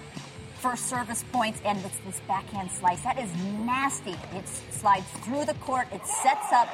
First 0.57 0.87
service 0.87 1.23
points 1.31 1.61
and 1.65 1.77
this, 1.83 1.95
this 2.05 2.19
backhand 2.27 2.71
slice. 2.71 3.01
That 3.01 3.19
is 3.19 3.29
nasty. 3.59 4.15
It 4.35 4.47
slides 4.71 5.05
through 5.23 5.45
the 5.45 5.53
court. 5.55 5.87
It 5.93 6.05
sets 6.05 6.51
up 6.51 6.67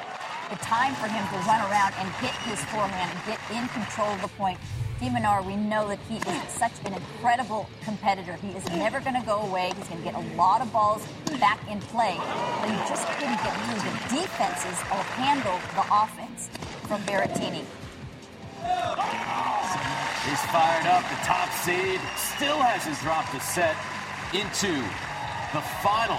the 0.50 0.56
time 0.56 0.94
for 0.94 1.06
him 1.06 1.22
to 1.28 1.36
run 1.46 1.60
around 1.70 1.92
and 1.98 2.08
hit 2.16 2.32
his 2.48 2.60
forehand 2.66 3.10
and 3.12 3.20
get 3.26 3.40
in 3.50 3.68
control 3.68 4.08
of 4.08 4.22
the 4.22 4.28
point. 4.28 4.58
de 5.00 5.10
Minaur, 5.10 5.44
we 5.44 5.56
know 5.56 5.88
that 5.88 5.98
he 6.08 6.16
is 6.16 6.48
such 6.48 6.72
an 6.86 6.94
incredible 6.94 7.68
competitor. 7.84 8.34
He 8.34 8.48
is 8.50 8.64
never 8.70 9.00
going 9.00 9.20
to 9.20 9.26
go 9.26 9.40
away. 9.40 9.72
He's 9.76 9.88
going 9.88 10.02
to 10.02 10.04
get 10.04 10.14
a 10.14 10.36
lot 10.36 10.62
of 10.62 10.72
balls 10.72 11.06
back 11.38 11.60
in 11.70 11.80
play. 11.80 12.16
But 12.60 12.70
he 12.70 12.76
just 12.88 13.06
couldn't 13.18 13.36
get 13.36 13.52
through 13.52 13.80
the 13.84 14.22
defenses 14.22 14.78
or 14.92 15.02
handle 15.20 15.58
the 15.76 15.84
offense 15.92 16.48
from 16.88 17.02
Berrettini. 17.02 17.64
He's 20.28 20.40
fired 20.46 20.86
up. 20.86 21.02
The 21.10 21.16
top 21.26 21.50
seed 21.64 22.00
still 22.16 22.58
hasn't 22.58 22.98
dropped 23.00 23.34
a 23.34 23.40
set 23.40 23.76
into 24.32 24.72
the 25.52 25.60
final 25.82 26.18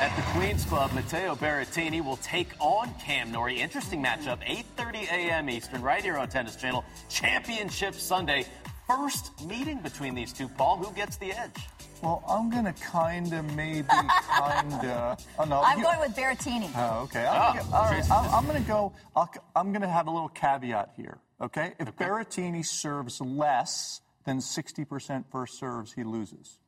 at 0.00 0.14
the 0.16 0.22
Queen's 0.38 0.64
Club. 0.64 0.92
Matteo 0.92 1.34
Berrettini 1.34 2.02
will 2.02 2.16
take 2.18 2.48
on 2.60 2.94
Cam 3.00 3.32
Norrie. 3.32 3.60
Interesting 3.60 4.02
matchup, 4.02 4.38
8:30 4.46 5.02
a.m. 5.10 5.50
Eastern, 5.50 5.82
right 5.82 6.02
here 6.02 6.16
on 6.16 6.28
Tennis 6.28 6.56
Channel. 6.56 6.84
Championship 7.08 7.94
Sunday. 7.94 8.46
First 8.86 9.30
meeting 9.46 9.78
between 9.78 10.14
these 10.16 10.32
two. 10.32 10.48
Paul, 10.48 10.76
who 10.78 10.92
gets 10.94 11.16
the 11.16 11.32
edge? 11.32 11.54
Well, 12.02 12.24
I'm 12.28 12.50
gonna 12.50 12.72
kind 12.72 13.32
of, 13.32 13.44
maybe, 13.54 13.86
kind 13.88 14.72
of. 14.86 15.24
Oh 15.38 15.44
no, 15.44 15.60
I'm 15.62 15.78
you- 15.78 15.84
going 15.84 16.00
with 16.00 16.16
Berrettini. 16.16 16.70
Oh, 16.74 17.02
okay. 17.04 17.24
I'm, 17.26 17.56
Oh, 17.58 17.60
gonna, 17.60 17.76
all 17.76 17.84
right. 17.84 18.10
I'm, 18.10 18.34
I'm 18.34 18.46
going 18.46 18.62
to 18.62 18.66
go. 18.68 18.92
I'll, 19.14 19.30
I'm 19.54 19.70
going 19.70 19.82
to 19.82 19.88
have 19.88 20.06
a 20.08 20.10
little 20.10 20.28
caveat 20.30 20.90
here. 20.96 21.18
Okay. 21.40 21.72
If 21.78 21.96
Berrettini 21.96 22.64
serves 22.64 23.20
less 23.20 24.00
than 24.24 24.38
60% 24.38 25.24
first 25.30 25.58
serves, 25.58 25.92
he 25.92 26.04
loses. 26.04 26.58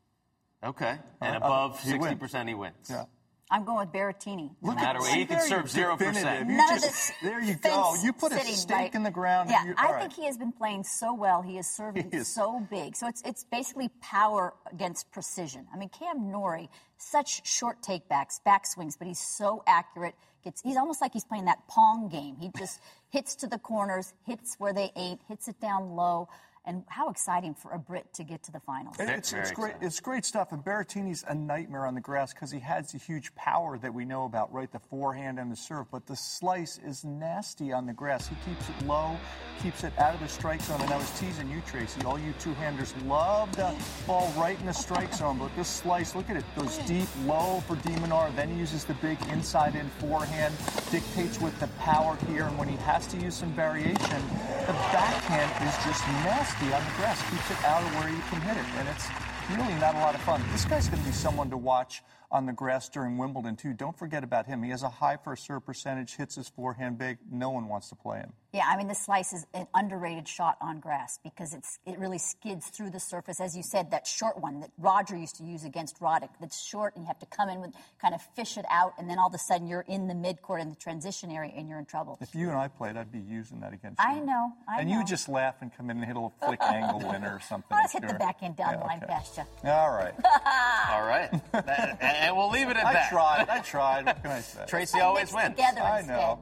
Okay. 0.64 0.99
And 1.21 1.35
Uh, 1.35 1.38
above 1.47 1.81
he 1.83 1.95
wins. 1.99 2.21
60%, 2.21 2.49
he 2.49 2.55
wins. 2.55 2.88
Yeah. 2.88 3.05
I'm 3.50 3.64
going 3.64 3.81
with 3.87 3.93
Berrettini. 3.93 4.55
Look 4.62 4.76
matter 4.76 4.97
at 4.97 5.02
what, 5.02 5.12
he 5.12 5.26
can 5.26 5.38
serve 5.47 5.67
0%. 5.69 6.49
You 6.49 6.57
None 6.57 6.75
of 6.76 6.81
this 6.81 7.12
there 7.23 7.38
you 7.38 7.55
go. 7.57 7.95
You 8.02 8.14
put 8.14 8.33
a 8.33 8.38
stake 8.41 8.71
right? 8.75 8.95
in 8.95 9.02
the 9.02 9.11
ground. 9.11 9.50
Yeah, 9.50 9.64
you- 9.67 9.75
I 9.76 9.87
all 9.88 9.93
right. 9.93 10.00
think 10.00 10.14
he 10.14 10.25
has 10.25 10.38
been 10.38 10.52
playing 10.52 10.85
so 10.85 11.12
well. 11.12 11.43
He 11.43 11.59
is 11.59 11.67
serving 11.76 12.11
He 12.11 12.17
is. 12.17 12.29
so 12.35 12.61
big. 12.71 12.97
So 12.97 13.09
it's 13.09 13.21
it's 13.26 13.45
basically 13.45 13.91
power 14.00 14.55
against 14.73 15.11
precision. 15.12 15.67
I 15.71 15.76
mean, 15.76 15.91
Cam 15.91 16.31
Norrie, 16.31 16.71
such 16.97 17.47
short 17.47 17.83
takebacks, 17.83 18.41
backswings, 18.47 18.97
but 18.99 19.07
he's 19.07 19.21
so 19.21 19.62
accurate. 19.67 20.14
Gets 20.44 20.62
he's 20.62 20.76
almost 20.76 21.00
like 21.00 21.12
he's 21.12 21.25
playing 21.25 21.44
that 21.46 21.66
pong 21.68 22.08
game. 22.08 22.37
He 22.40 22.50
just 22.58 22.80
hits 23.11 23.34
to 23.37 23.46
the 23.46 23.58
corners, 23.58 24.12
hits 24.26 24.56
where 24.58 24.72
they 24.72 24.90
ain't, 24.96 25.20
hits 25.28 25.49
it 25.49 25.61
down 25.61 25.94
low. 25.94 26.28
And 26.64 26.85
how 26.87 27.09
exciting 27.11 27.54
for 27.54 27.73
a 27.73 27.78
Brit 27.78 28.07
to 28.14 28.23
get 28.23 28.45
to 28.45 28.52
the 28.52 28.61
finals. 28.61 28.95
It- 29.00 29.09
It's, 29.09 29.33
it's 29.33 29.50
great. 29.50 29.71
exciting. 29.71 29.87
It's 29.88 29.99
great 29.99 30.25
stuff. 30.25 30.52
And 30.52 30.64
Berrettini's 30.64 31.25
a 31.26 31.35
nightmare 31.35 31.87
on 31.87 31.95
the 31.97 32.00
grass 32.00 32.33
because 32.33 32.52
he 32.52 32.61
has 32.61 32.92
the 32.92 32.99
huge 32.99 33.35
power 33.35 33.76
that 33.78 33.92
we 33.92 34.04
know 34.04 34.26
about, 34.26 34.52
right? 34.52 34.71
The 34.71 34.78
forehand 34.78 35.40
and 35.40 35.50
the 35.50 35.57
serve. 35.57 35.90
But 35.90 36.07
the 36.07 36.14
slice 36.14 36.78
is 36.87 37.04
nasty 37.04 37.73
on 37.73 37.87
the 37.87 37.92
grass. 37.92 38.28
He 38.28 38.37
keeps 38.47 38.69
it 38.69 38.87
low, 38.87 39.16
keeps 39.61 39.83
it 39.83 39.92
out 39.99 40.14
of 40.14 40.21
the 40.21 40.28
strike 40.28 40.61
zone. 40.62 40.81
And 40.83 40.92
I 40.92 40.99
was 40.99 41.11
teasing 41.19 41.50
you, 41.50 41.62
Tracy. 41.66 42.00
All 42.04 42.16
you 42.16 42.33
two-handers 42.38 42.95
love 43.07 43.54
the 43.57 43.75
ball 44.07 44.33
right 44.38 44.59
in 44.61 44.66
the 44.66 44.73
strike 44.73 45.12
zone. 45.12 45.38
But 45.40 45.50
this 45.57 45.66
slice, 45.69 46.14
look 46.14 46.31
at 46.31 46.37
it, 46.37 46.45
goes 46.57 46.78
deep, 46.87 47.09
low 47.26 47.61
for 47.66 47.75
de 47.75 47.90
Minaur, 47.99 48.31
then 48.37 48.57
uses 48.57 48.85
the 48.85 48.95
big 48.95 49.19
inside-in 49.33 49.88
forehand, 49.99 50.54
dictates 50.92 51.40
with 51.40 51.59
the 51.59 51.66
power 51.81 52.16
here. 52.28 52.45
And 52.47 52.57
when 52.57 52.69
he 52.69 52.76
has 52.76 53.09
to 53.09 53.16
use 53.16 53.35
some 53.35 53.52
variation, 53.54 54.23
the 54.66 54.73
backhand 54.95 55.50
is 55.69 55.75
just 55.85 56.07
nasty 56.25 56.51
on 56.61 56.85
the 56.85 56.94
grass. 56.97 57.18
Keeps 57.30 57.50
it 57.50 57.64
out 57.64 57.82
of 57.82 57.88
where 57.97 58.09
you 58.09 58.21
can 58.30 58.40
hit 58.42 58.56
it. 58.56 58.64
And 58.78 58.88
it's 58.88 59.09
really 59.50 59.75
not 59.80 59.94
a 59.94 59.99
lot 59.99 60.14
of 60.14 60.21
fun. 60.23 60.42
This 60.52 60.64
guy's 60.64 60.88
going 60.88 61.00
to 61.00 61.09
be 61.09 61.12
someone 61.12 61.50
to 61.50 61.56
watch 61.56 62.02
on 62.33 62.47
the 62.47 62.53
grass 62.53 62.89
during 62.89 63.19
Wimbledon, 63.19 63.55
too. 63.57 63.75
Don't 63.75 63.97
forget 63.97 64.25
about 64.25 64.47
him. 64.47 64.62
He 64.62 64.71
has 64.71 64.83
a 64.83 64.89
high 64.89 65.19
first 65.23 65.45
serve 65.47 65.65
percentage, 65.67 66.17
hits 66.17 66.35
his 66.35 66.49
forehand 66.49 66.99
big. 66.99 67.19
No 67.31 67.51
one 67.51 67.69
wants 67.69 67.91
to 67.91 67.95
play 67.95 68.19
him. 68.19 68.33
Yeah, 68.55 68.65
I 68.69 68.77
mean, 68.77 68.89
the 68.89 68.95
slice 68.95 69.33
is 69.33 69.47
an 69.55 69.67
underrated 69.75 70.27
shot 70.29 70.57
on 70.61 70.81
grass 70.81 71.19
because 71.23 71.55
it's 71.55 71.79
it 71.87 71.99
really 71.99 72.19
skids 72.19 72.67
through 72.67 72.91
the 72.91 73.01
surface. 73.01 73.41
As 73.41 73.57
you 73.57 73.62
said, 73.62 73.91
that 73.93 74.07
short 74.07 74.41
one 74.41 74.61
that 74.61 74.71
Roger 74.79 75.17
used 75.17 75.37
to 75.37 75.45
use 75.45 75.65
against 75.65 76.01
Roddick, 76.01 76.29
that's 76.39 76.62
short 76.62 76.95
and 76.95 77.05
you 77.05 77.07
have 77.07 77.19
to 77.21 77.27
come 77.27 77.49
in 77.49 77.61
with 77.62 77.73
kind 78.01 78.15
of 78.15 78.21
fish 78.37 78.59
it 78.59 78.67
out, 78.71 78.93
and 78.99 79.09
then 79.09 79.19
all 79.19 79.29
of 79.29 79.35
a 79.35 79.39
sudden 79.39 79.67
you're 79.67 79.87
in 79.89 80.07
the 80.07 80.12
midcourt 80.12 80.61
in 80.61 80.69
the 80.69 80.75
transition 80.77 81.31
area 81.31 81.51
and 81.57 81.67
you're 81.67 81.79
in 81.79 81.87
trouble. 81.87 82.19
If 82.21 82.35
you 82.35 82.51
and 82.51 82.59
I 82.59 82.69
played, 82.69 82.99
I'd 82.99 83.11
be 83.11 83.21
using 83.21 83.61
that 83.61 83.73
against 83.73 83.99
you. 84.03 84.07
I 84.07 84.21
know, 84.21 84.53
I 84.69 84.81
and 84.81 84.87
know. 84.89 84.93
you 84.93 84.99
would 84.99 85.07
just 85.09 85.31
laugh 85.31 85.55
and 85.62 85.75
come 85.75 85.89
in 85.89 85.97
and 85.97 86.05
hit 86.05 86.15
a 86.17 86.19
little 86.19 86.35
flick 86.45 86.61
angle 86.62 86.99
winner 87.09 87.35
or 87.35 87.41
something. 87.41 87.69
I'll 87.75 87.85
just 87.85 87.95
hit 87.95 88.03
the 88.03 88.09
Sure. 88.11 88.19
backhand 88.19 88.57
down 88.57 88.73
Yeah, 88.73 88.77
the 88.81 88.85
line 88.85 88.99
okay. 88.99 89.07
past 89.07 89.37
you. 89.39 89.45
All 89.71 89.91
right. 89.93 90.15
All 90.93 91.07
right. 91.07 91.31
That- 91.53 91.99
and 92.23 92.37
we'll 92.37 92.50
leave 92.50 92.69
it 92.69 92.76
at 92.76 92.87
I 92.87 92.93
that. 92.95 93.07
I 93.07 93.11
tried. 93.11 93.49
I 93.49 93.59
tried. 93.61 94.07
What 94.07 94.23
can 94.23 94.31
I 94.31 94.41
say? 94.41 94.64
Tracy 94.67 95.00
always 95.00 95.33
wins. 95.33 95.50
together 95.50 95.83
I 95.83 96.02
know. 96.02 96.41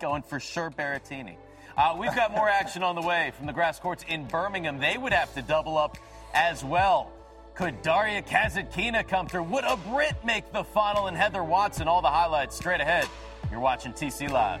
Going 0.00 0.22
for 0.22 0.40
sure 0.40 0.70
Berrettini. 0.70 1.36
Uh, 1.76 1.96
we've 1.98 2.14
got 2.14 2.32
more 2.32 2.48
action 2.48 2.82
on 2.82 2.94
the 2.94 3.00
way 3.00 3.32
from 3.36 3.46
the 3.46 3.52
grass 3.52 3.78
courts 3.78 4.04
in 4.08 4.26
Birmingham. 4.26 4.78
They 4.78 4.98
would 4.98 5.12
have 5.12 5.32
to 5.34 5.42
double 5.42 5.78
up 5.78 5.96
as 6.34 6.62
well. 6.62 7.10
Could 7.54 7.82
Daria 7.82 8.22
Kasatkina 8.22 9.06
come 9.06 9.26
through? 9.26 9.44
Would 9.44 9.64
a 9.64 9.76
Brit 9.76 10.16
make 10.24 10.52
the 10.52 10.64
final? 10.64 11.06
And 11.06 11.16
Heather 11.16 11.44
Watson, 11.44 11.86
all 11.88 12.02
the 12.02 12.08
highlights 12.08 12.56
straight 12.56 12.80
ahead. 12.80 13.06
You're 13.50 13.60
watching 13.60 13.92
TC 13.92 14.30
Live. 14.30 14.60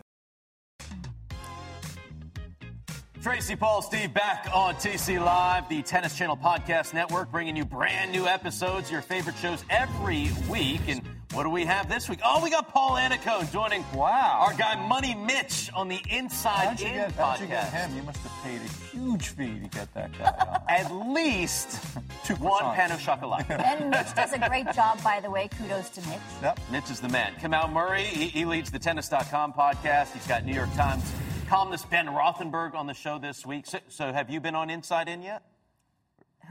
Tracy 3.21 3.55
Paul 3.55 3.83
Steve 3.83 4.11
back 4.15 4.47
on 4.51 4.73
TC 4.75 5.23
Live, 5.23 5.69
the 5.69 5.83
Tennis 5.83 6.17
Channel 6.17 6.35
Podcast 6.37 6.91
Network, 6.95 7.29
bringing 7.31 7.55
you 7.55 7.63
brand 7.63 8.11
new 8.11 8.25
episodes, 8.25 8.89
your 8.89 9.01
favorite 9.03 9.35
shows 9.35 9.63
every 9.69 10.31
week. 10.49 10.81
And 10.87 11.03
what 11.33 11.43
do 11.43 11.51
we 11.51 11.63
have 11.65 11.87
this 11.87 12.09
week? 12.09 12.17
Oh, 12.25 12.43
we 12.43 12.49
got 12.49 12.69
Paul 12.69 12.93
Annacone 12.97 13.51
joining 13.51 13.85
Wow. 13.93 14.39
our 14.41 14.55
guy 14.55 14.75
Money 14.87 15.13
Mitch 15.13 15.69
on 15.75 15.87
the 15.87 15.99
Inside 16.09 16.65
How'd 16.69 16.79
you, 16.79 16.87
In 16.87 16.93
get, 16.93 17.11
how'd 17.11 17.39
you 17.39 17.45
get 17.45 17.71
him? 17.71 17.95
You 17.95 18.01
must 18.01 18.17
have 18.23 18.43
paid 18.43 18.59
a 18.59 18.87
huge 18.97 19.27
fee 19.27 19.59
to 19.59 19.67
get 19.67 19.93
that 19.93 20.17
guy 20.17 20.25
on. 20.49 20.61
At 20.69 20.91
least 20.91 21.79
Two 22.25 22.33
one 22.37 22.63
croissants. 22.63 22.75
pan 22.75 22.91
of 22.91 23.01
chocolate. 23.01 23.45
And 23.49 23.91
Mitch 23.91 24.15
does 24.15 24.33
a 24.33 24.39
great 24.49 24.71
job, 24.73 25.01
by 25.03 25.19
the 25.19 25.29
way. 25.29 25.47
Kudos 25.47 25.89
to 25.91 26.01
Mitch. 26.09 26.19
Yep. 26.41 26.59
Mitch 26.71 26.89
is 26.89 26.99
the 26.99 27.09
man. 27.09 27.33
Kamal 27.39 27.67
Murray, 27.67 28.03
he, 28.05 28.25
he 28.29 28.45
leads 28.45 28.71
the 28.71 28.79
tennis.com 28.79 29.53
podcast. 29.53 30.11
He's 30.13 30.25
got 30.25 30.43
New 30.43 30.55
York 30.55 30.73
Times 30.73 31.03
columnist 31.51 31.89
Ben 31.89 32.05
Rothenberg 32.07 32.75
on 32.75 32.87
the 32.87 32.93
show 32.93 33.19
this 33.19 33.45
week. 33.45 33.65
So, 33.67 33.79
so 33.89 34.13
have 34.13 34.29
you 34.29 34.39
been 34.39 34.55
on 34.55 34.69
Inside 34.69 35.09
In 35.09 35.21
yet? 35.21 35.43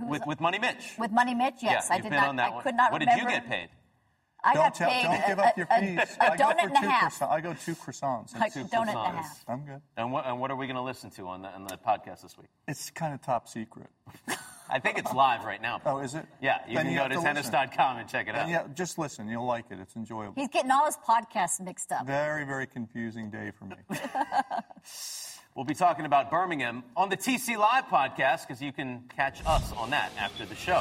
With, 0.03 0.27
with 0.27 0.41
Money 0.41 0.59
Mitch? 0.59 0.93
With 0.99 1.11
Money 1.11 1.35
Mitch, 1.35 1.55
yes. 1.63 1.87
yeah, 1.89 1.95
I 1.95 1.97
you've 1.97 2.05
did 2.05 2.11
been 2.11 2.21
not. 2.21 2.29
on 2.29 2.37
that 2.37 2.51
I 2.51 2.55
one. 2.55 2.63
could 2.63 2.75
not 2.75 2.93
what 2.93 3.01
remember. 3.01 3.23
did 3.23 3.33
you 3.35 3.41
get 3.41 3.49
paid? 3.49 3.69
I 4.45 4.55
Don't 4.55 4.63
got 4.65 4.75
tell, 4.75 4.91
paid 4.91 5.03
don't 5.05 5.15
a, 5.15 5.27
give 5.27 5.39
up 5.39 5.57
your 5.57 5.67
a- 5.71 5.81
fees. 5.81 6.17
a, 6.21 6.25
I 6.25 6.35
a 6.35 6.37
go 6.39 6.45
donut 6.45 6.61
for 6.61 6.61
and 6.69 6.77
a 6.77 6.81
two 6.81 6.87
half. 6.89 7.19
croissants. 7.19 7.31
I 7.31 7.41
go 7.41 7.55
two 7.55 7.75
croissants. 7.75 8.31
A 8.31 8.35
That's- 8.35 8.55
two 8.55 8.65
donut 8.65 8.81
and 8.81 8.91
a 8.91 8.93
croissants. 8.93 9.15
half. 9.15 9.45
I'm 9.49 9.65
good. 9.65 9.81
And 9.97 10.13
what, 10.13 10.27
and 10.27 10.39
what 10.41 10.51
are 10.51 10.57
we 10.57 10.67
going 10.67 10.77
to 10.77 10.83
listen 10.83 11.11
to 11.13 11.29
on 11.29 11.43
the, 11.43 11.49
on 11.49 11.65
the 11.65 11.77
podcast 11.79 12.23
this 12.23 12.37
week? 12.39 12.49
It's 12.69 12.91
kind 12.91 13.13
of 13.15 13.21
top 13.23 13.49
secret. 13.49 13.89
I 14.73 14.79
think 14.79 14.99
it's 14.99 15.13
live 15.13 15.45
right 15.45 15.61
now. 15.61 15.81
Oh, 15.85 15.99
is 15.99 16.15
it? 16.15 16.25
Yeah, 16.41 16.59
you 16.69 16.75
Then 16.77 16.85
can 16.85 16.93
you 16.93 16.99
go 16.99 17.09
to 17.09 17.15
to 17.15 17.21
listen. 17.21 17.53
tennis.com 17.53 17.99
and 17.99 18.09
check 18.09 18.29
it 18.29 18.35
out. 18.35 18.49
Yeah, 18.49 18.65
just 18.75 18.99
listen. 18.99 19.29
You'll 19.29 19.47
like 19.47 19.65
it. 19.71 19.79
It's 19.81 19.97
enjoyable. 19.97 20.35
He's 20.37 20.49
getting 20.49 20.71
all 20.71 20.87
his 20.87 20.97
podcasts 21.07 21.61
mixed 21.61 21.93
up. 21.93 22.07
Very, 22.07 22.45
very 22.45 22.67
confusing 22.67 23.31
day 23.31 23.51
for 23.59 23.65
me. 23.65 23.77
We'll 25.57 25.65
be 25.65 25.75
talking 25.75 26.05
about 26.07 26.31
Birmingham 26.31 26.85
on 26.97 27.09
the 27.09 27.17
TC 27.17 27.59
Live 27.59 27.87
podcast 27.87 28.47
because 28.47 28.63
you 28.63 28.73
can 28.73 29.03
catch 29.17 29.45
us 29.45 29.73
on 29.73 29.91
that 29.91 30.13
after 30.17 30.47
the 30.47 30.55
show. 30.55 30.81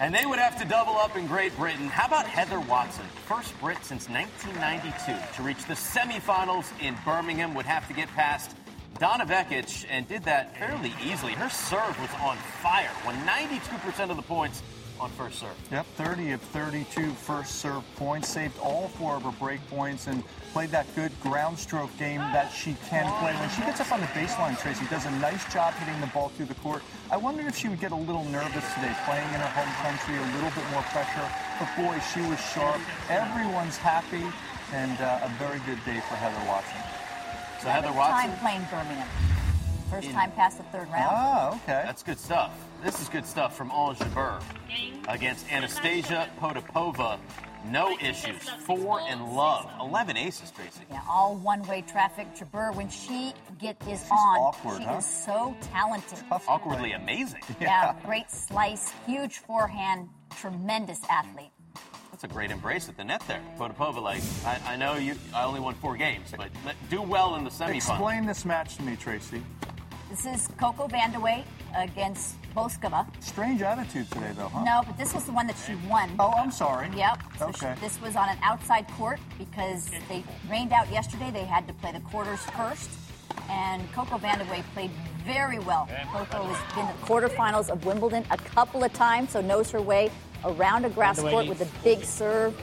And 0.00 0.14
they 0.14 0.24
would 0.24 0.38
have 0.38 0.58
to 0.60 0.66
double 0.66 0.96
up 0.96 1.14
in 1.14 1.26
Great 1.26 1.54
Britain. 1.58 1.88
How 1.88 2.06
about 2.06 2.26
Heather 2.26 2.58
Watson? 2.58 3.04
First 3.26 3.58
Brit 3.60 3.78
since 3.84 4.08
1992 4.08 5.36
to 5.36 5.42
reach 5.42 5.62
the 5.66 5.74
semifinals 5.74 6.66
in 6.82 6.96
Birmingham 7.04 7.54
would 7.54 7.66
have 7.66 7.86
to 7.88 7.94
get 7.94 8.08
past 8.08 8.56
Donna 8.98 9.26
Vekic 9.26 9.84
and 9.90 10.08
did 10.08 10.24
that 10.24 10.56
fairly 10.56 10.94
easily. 11.04 11.32
Her 11.32 11.50
serve 11.50 12.00
was 12.00 12.10
on 12.22 12.36
fire. 12.62 12.90
Won 13.04 13.14
92% 13.26 14.10
of 14.10 14.16
the 14.16 14.22
points 14.22 14.62
on 14.98 15.10
first 15.10 15.38
serve. 15.38 15.56
Yep, 15.70 15.86
30 15.96 16.30
of 16.32 16.40
32 16.40 17.10
first 17.10 17.56
serve 17.56 17.82
points, 17.96 18.28
saved 18.28 18.58
all 18.58 18.88
four 18.88 19.16
of 19.16 19.22
her 19.24 19.32
break 19.32 19.60
points, 19.68 20.06
and 20.06 20.22
played 20.52 20.70
that 20.70 20.86
good 20.94 21.12
ground 21.20 21.58
stroke 21.58 21.94
game 21.98 22.20
that 22.32 22.50
she 22.50 22.74
can 22.88 23.04
play. 23.20 23.34
When 23.34 23.50
she 23.50 23.60
gets 23.60 23.80
up 23.80 23.92
on 23.92 24.00
the 24.00 24.06
baseline, 24.08 24.58
Tracy 24.58 24.86
does 24.88 25.04
a 25.04 25.10
nice 25.18 25.44
job 25.52 25.74
hitting 25.74 26.00
the 26.00 26.06
ball 26.08 26.30
through 26.30 26.46
the 26.46 26.54
court. 26.54 26.82
I 27.10 27.18
wonder 27.18 27.46
if 27.46 27.56
she 27.56 27.68
would 27.68 27.80
get 27.80 27.92
a 27.92 27.96
little 27.96 28.24
nervous 28.24 28.64
today, 28.74 28.96
playing 29.04 29.28
in 29.28 29.40
her 29.40 29.52
home 29.52 29.72
country, 29.84 30.16
a 30.16 30.34
little 30.36 30.50
bit 30.50 30.64
more 30.72 30.82
pressure. 30.94 31.28
But 31.60 31.68
boy, 31.76 32.00
she 32.14 32.20
was 32.22 32.40
sharp. 32.40 32.80
Everyone's 33.10 33.76
happy, 33.76 34.24
and 34.72 34.98
uh, 35.00 35.20
a 35.22 35.28
very 35.38 35.60
good 35.66 35.84
day 35.84 36.00
for 36.08 36.16
Heather 36.16 36.48
Watson. 36.48 36.85
So 37.60 37.68
Heather 37.68 37.86
Seventh 37.88 37.96
Watson. 37.96 38.30
time 38.30 38.38
playing 38.38 38.66
Birmingham. 38.70 39.08
First 39.90 40.10
time 40.10 40.32
past 40.32 40.58
the 40.58 40.64
third 40.64 40.88
round. 40.90 41.14
Oh, 41.16 41.60
okay. 41.62 41.82
That's 41.84 42.02
good 42.02 42.18
stuff. 42.18 42.52
This 42.84 43.00
is 43.00 43.08
good 43.08 43.24
stuff 43.24 43.56
from 43.56 43.70
Ons 43.70 43.98
Jabeur 43.98 44.42
against 45.08 45.50
Anastasia 45.52 46.28
Potapova. 46.40 47.18
No 47.70 47.96
issues. 48.00 48.48
Four 48.64 49.00
and 49.00 49.32
love. 49.34 49.68
11 49.80 50.16
aces, 50.16 50.50
Tracy. 50.52 50.80
Yeah, 50.90 51.00
all 51.08 51.34
one-way 51.36 51.82
traffic. 51.82 52.28
Jabeur, 52.36 52.74
when 52.74 52.88
she 52.88 53.32
get 53.58 53.76
is 53.88 54.02
on, 54.10 54.38
awkward, 54.38 54.78
she 54.78 54.84
huh? 54.84 54.96
is 54.98 55.06
so 55.06 55.56
talented. 55.62 56.18
Tough 56.28 56.44
Awkwardly 56.48 56.92
amazing. 56.92 57.40
Yeah, 57.60 57.94
great 58.04 58.30
slice, 58.30 58.92
huge 59.06 59.38
forehand, 59.38 60.08
tremendous 60.36 61.00
athlete. 61.10 61.50
That's 62.16 62.32
a 62.32 62.34
great 62.34 62.50
embrace 62.50 62.88
at 62.88 62.96
the 62.96 63.04
net 63.04 63.22
there. 63.28 63.42
Potapova, 63.58 64.00
like, 64.00 64.22
I, 64.46 64.72
I 64.72 64.76
know 64.76 64.94
you. 64.94 65.16
I 65.34 65.44
only 65.44 65.60
won 65.60 65.74
four 65.74 65.98
games, 65.98 66.32
but 66.34 66.48
let- 66.64 66.74
do 66.88 67.02
well 67.02 67.36
in 67.36 67.44
the 67.44 67.50
semifinals. 67.50 67.76
Explain 67.76 68.24
this 68.24 68.46
match 68.46 68.76
to 68.76 68.82
me, 68.84 68.96
Tracy. 68.96 69.42
This 70.08 70.24
is 70.24 70.48
Coco 70.58 70.88
Vandeweghe 70.88 71.44
against 71.76 72.36
Bouzkova. 72.54 73.06
Strange 73.22 73.60
attitude 73.60 74.10
today, 74.10 74.32
though, 74.34 74.48
huh? 74.48 74.64
No, 74.64 74.80
but 74.86 74.96
this 74.96 75.12
was 75.12 75.24
the 75.26 75.32
one 75.32 75.46
that 75.46 75.56
she 75.66 75.74
won. 75.90 76.10
Oh, 76.18 76.32
I'm 76.38 76.50
sorry. 76.50 76.88
Yep. 76.96 77.22
So 77.38 77.48
Okay. 77.48 77.74
she, 77.74 77.80
this 77.82 78.00
was 78.00 78.16
on 78.16 78.30
an 78.30 78.38
outside 78.42 78.88
court 78.92 79.20
because 79.36 79.90
they 80.08 80.24
rained 80.48 80.72
out 80.72 80.90
yesterday. 80.90 81.30
They 81.30 81.44
had 81.44 81.68
to 81.68 81.74
play 81.74 81.92
the 81.92 82.00
quarters 82.00 82.40
first. 82.56 82.88
And 83.50 83.92
Coco 83.92 84.16
Vandeweghe 84.16 84.64
played 84.72 84.90
very 85.26 85.58
well. 85.58 85.86
Coco 86.12 86.44
has 86.44 86.74
been 86.74 86.86
to 86.86 86.92
the 86.98 87.06
quarterfinals 87.06 87.68
of 87.68 87.84
Wimbledon 87.84 88.24
a 88.30 88.38
couple 88.38 88.82
of 88.84 88.92
times, 88.94 89.32
so 89.32 89.42
knows 89.42 89.70
her 89.72 89.82
way 89.82 90.10
around 90.44 90.84
a 90.84 90.90
grass 90.90 91.20
court 91.20 91.46
with 91.46 91.60
a 91.60 91.84
big 91.84 92.04
serve. 92.04 92.54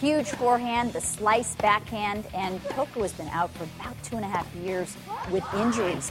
Huge 0.00 0.28
forehand, 0.30 0.92
the 0.92 1.00
slice 1.00 1.54
backhand, 1.56 2.26
and 2.34 2.62
Coco 2.70 3.02
has 3.02 3.12
been 3.12 3.28
out 3.28 3.50
for 3.54 3.64
about 3.64 3.94
two 4.02 4.16
and 4.16 4.24
a 4.24 4.28
half 4.28 4.52
years 4.56 4.96
with 5.30 5.44
injuries. 5.54 6.10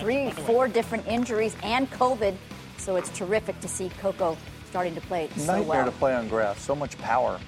Three, 0.00 0.30
four 0.30 0.68
different 0.68 1.06
injuries 1.06 1.54
and 1.62 1.90
COVID. 1.90 2.34
So 2.78 2.96
it's 2.96 3.10
terrific 3.10 3.60
to 3.60 3.68
see 3.68 3.90
Coco 3.98 4.36
starting 4.68 4.94
to 4.94 5.00
play 5.02 5.28
so 5.36 5.52
Nightmare 5.52 5.82
well. 5.82 5.84
to 5.86 5.92
play 5.92 6.14
on 6.14 6.28
grass. 6.28 6.60
So 6.60 6.74
much 6.74 6.96
power. 6.98 7.38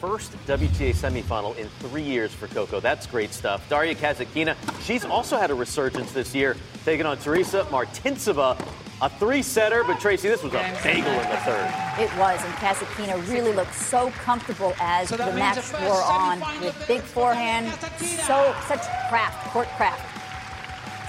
First 0.00 0.32
WTA 0.46 0.94
semifinal 0.94 1.56
in 1.56 1.68
three 1.78 2.02
years 2.02 2.34
for 2.34 2.48
Coco. 2.48 2.80
That's 2.80 3.06
great 3.06 3.32
stuff. 3.32 3.66
Daria 3.68 3.94
Kasatkina, 3.94 4.56
she's 4.82 5.04
also 5.04 5.38
had 5.38 5.50
a 5.50 5.54
resurgence 5.54 6.12
this 6.12 6.34
year, 6.34 6.56
taking 6.84 7.06
on 7.06 7.16
Tereza 7.18 7.64
Martincova. 7.66 8.58
A 9.02 9.10
three-setter, 9.10 9.82
but 9.82 9.98
Tracy, 9.98 10.28
this 10.28 10.44
was 10.44 10.54
a 10.54 10.78
bagel 10.80 11.10
in 11.10 11.28
the 11.28 11.36
third. 11.38 11.74
It 11.98 12.08
was, 12.16 12.40
and 12.44 12.54
Kasatkina 12.54 13.28
really 13.28 13.52
looked 13.52 13.74
so 13.74 14.12
comfortable 14.12 14.74
as 14.78 15.08
So 15.08 15.16
the 15.16 15.32
match 15.32 15.72
wore 15.82 16.00
on 16.04 16.38
with 16.60 16.84
big 16.86 17.00
forehand, 17.00 17.72
so 17.98 18.54
such 18.68 18.82
craft, 19.08 19.50
court 19.50 19.66
craft, 19.76 20.06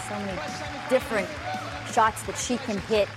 so 0.10 0.18
many 0.26 0.42
different 0.90 1.30
shots 1.94 2.24
that 2.24 2.36
she 2.36 2.58
can 2.58 2.80
hit. 2.80 3.08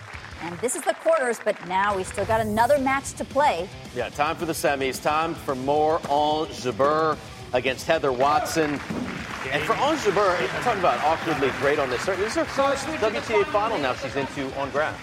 And 0.42 0.58
this 0.58 0.76
is 0.76 0.82
the 0.82 0.92
quarters, 0.92 1.40
but 1.42 1.56
now 1.66 1.96
we 1.96 2.04
still 2.04 2.26
got 2.26 2.42
another 2.42 2.78
match 2.78 3.14
to 3.14 3.24
play. 3.24 3.70
Yeah, 3.94 4.10
time 4.10 4.36
for 4.36 4.44
the 4.44 4.52
semis. 4.52 5.02
Time 5.02 5.34
for 5.34 5.54
more 5.54 6.02
on 6.10 6.48
Jabeur 6.48 7.16
against 7.56 7.86
Heather 7.86 8.12
Watson. 8.12 8.72
And 9.50 9.62
for 9.62 9.74
Ons 9.76 10.04
Jabeur, 10.04 10.38
I'm 10.40 10.62
talking 10.62 10.80
about 10.80 11.02
awkwardly 11.04 11.50
great 11.60 11.78
on 11.78 11.88
this. 11.88 12.04
This 12.04 12.18
is 12.18 12.34
her 12.34 12.44
first 12.44 12.86
WTA 12.86 13.44
final 13.46 13.78
now 13.78 13.94
she's 13.94 14.16
into 14.16 14.52
on 14.58 14.70
grass. 14.70 14.98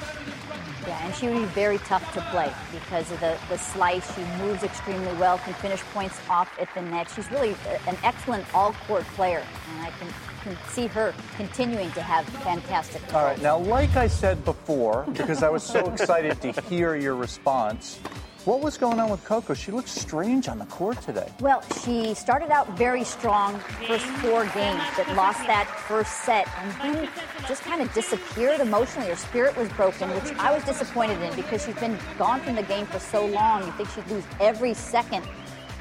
Yeah, 0.86 1.06
and 1.06 1.16
she 1.16 1.30
would 1.30 1.40
be 1.40 1.46
very 1.46 1.78
tough 1.80 2.14
to 2.14 2.22
play 2.30 2.52
because 2.72 3.10
of 3.10 3.20
the, 3.22 3.38
the 3.48 3.58
slice. 3.58 4.14
She 4.16 4.22
moves 4.44 4.64
extremely 4.64 5.14
well, 5.14 5.38
can 5.40 5.54
finish 5.56 5.82
points 5.94 6.20
off 6.30 6.54
at 6.60 6.68
the 6.76 6.82
net. 6.82 7.10
She's 7.16 7.32
really 7.32 7.56
an 7.88 7.98
excellent 8.04 8.46
all-court 8.54 9.06
player, 9.16 9.42
and 9.72 9.88
I 9.88 9.92
can, 9.92 10.10
can 10.44 10.58
see 10.68 10.88
her 10.88 11.16
continuing 11.38 11.90
to 11.94 12.02
have 12.02 12.26
fantastic 12.44 13.02
results. 13.04 13.14
All 13.14 13.24
right, 13.24 13.42
now, 13.42 13.58
like 13.58 13.96
I 13.96 14.08
said 14.08 14.44
before, 14.44 15.06
because 15.14 15.42
I 15.42 15.50
was 15.50 15.64
so 15.64 15.90
excited 15.90 16.42
to 16.42 16.52
hear 16.64 16.96
your 16.96 17.16
response, 17.16 18.02
what 18.46 18.62
was 18.62 18.78
going 18.78 19.00
on 19.00 19.10
with 19.10 19.24
Coco? 19.24 19.54
She 19.54 19.72
looked 19.72 19.88
strange 19.88 20.50
on 20.50 20.60
the 20.60 20.66
court 20.66 21.02
today. 21.02 21.30
Well, 21.40 21.64
she 21.84 22.14
started 22.14 22.52
out 22.52 22.78
very 22.78 23.04
strong 23.04 23.58
first 23.88 24.06
four 24.06 24.46
games, 24.48 24.82
but 24.98 25.08
lost 25.16 25.40
that 25.48 25.68
first 25.88 26.12
set 26.24 26.48
and 26.58 26.72
then 26.96 27.10
just 27.48 27.62
kind 27.64 27.82
of 27.82 27.94
disappeared 27.94 28.60
emotionally. 28.60 29.08
Her 29.08 29.16
spirit 29.16 29.56
was 29.56 29.70
broken, 29.70 30.10
which 30.10 30.38
I 30.38 30.54
was 30.54 30.64
disappointed 30.66 31.22
in 31.22 31.34
because 31.36 31.66
she's 31.66 31.76
been 31.76 31.98
gone 32.18 32.42
from 32.42 32.56
the 32.56 32.64
game 32.64 32.86
for 32.86 33.00
so 33.00 33.26
long. 33.26 33.66
You 33.66 33.72
think 33.74 33.90
she'd 33.90 34.08
lose 34.08 34.26
every 34.42 34.74
second 34.74 35.26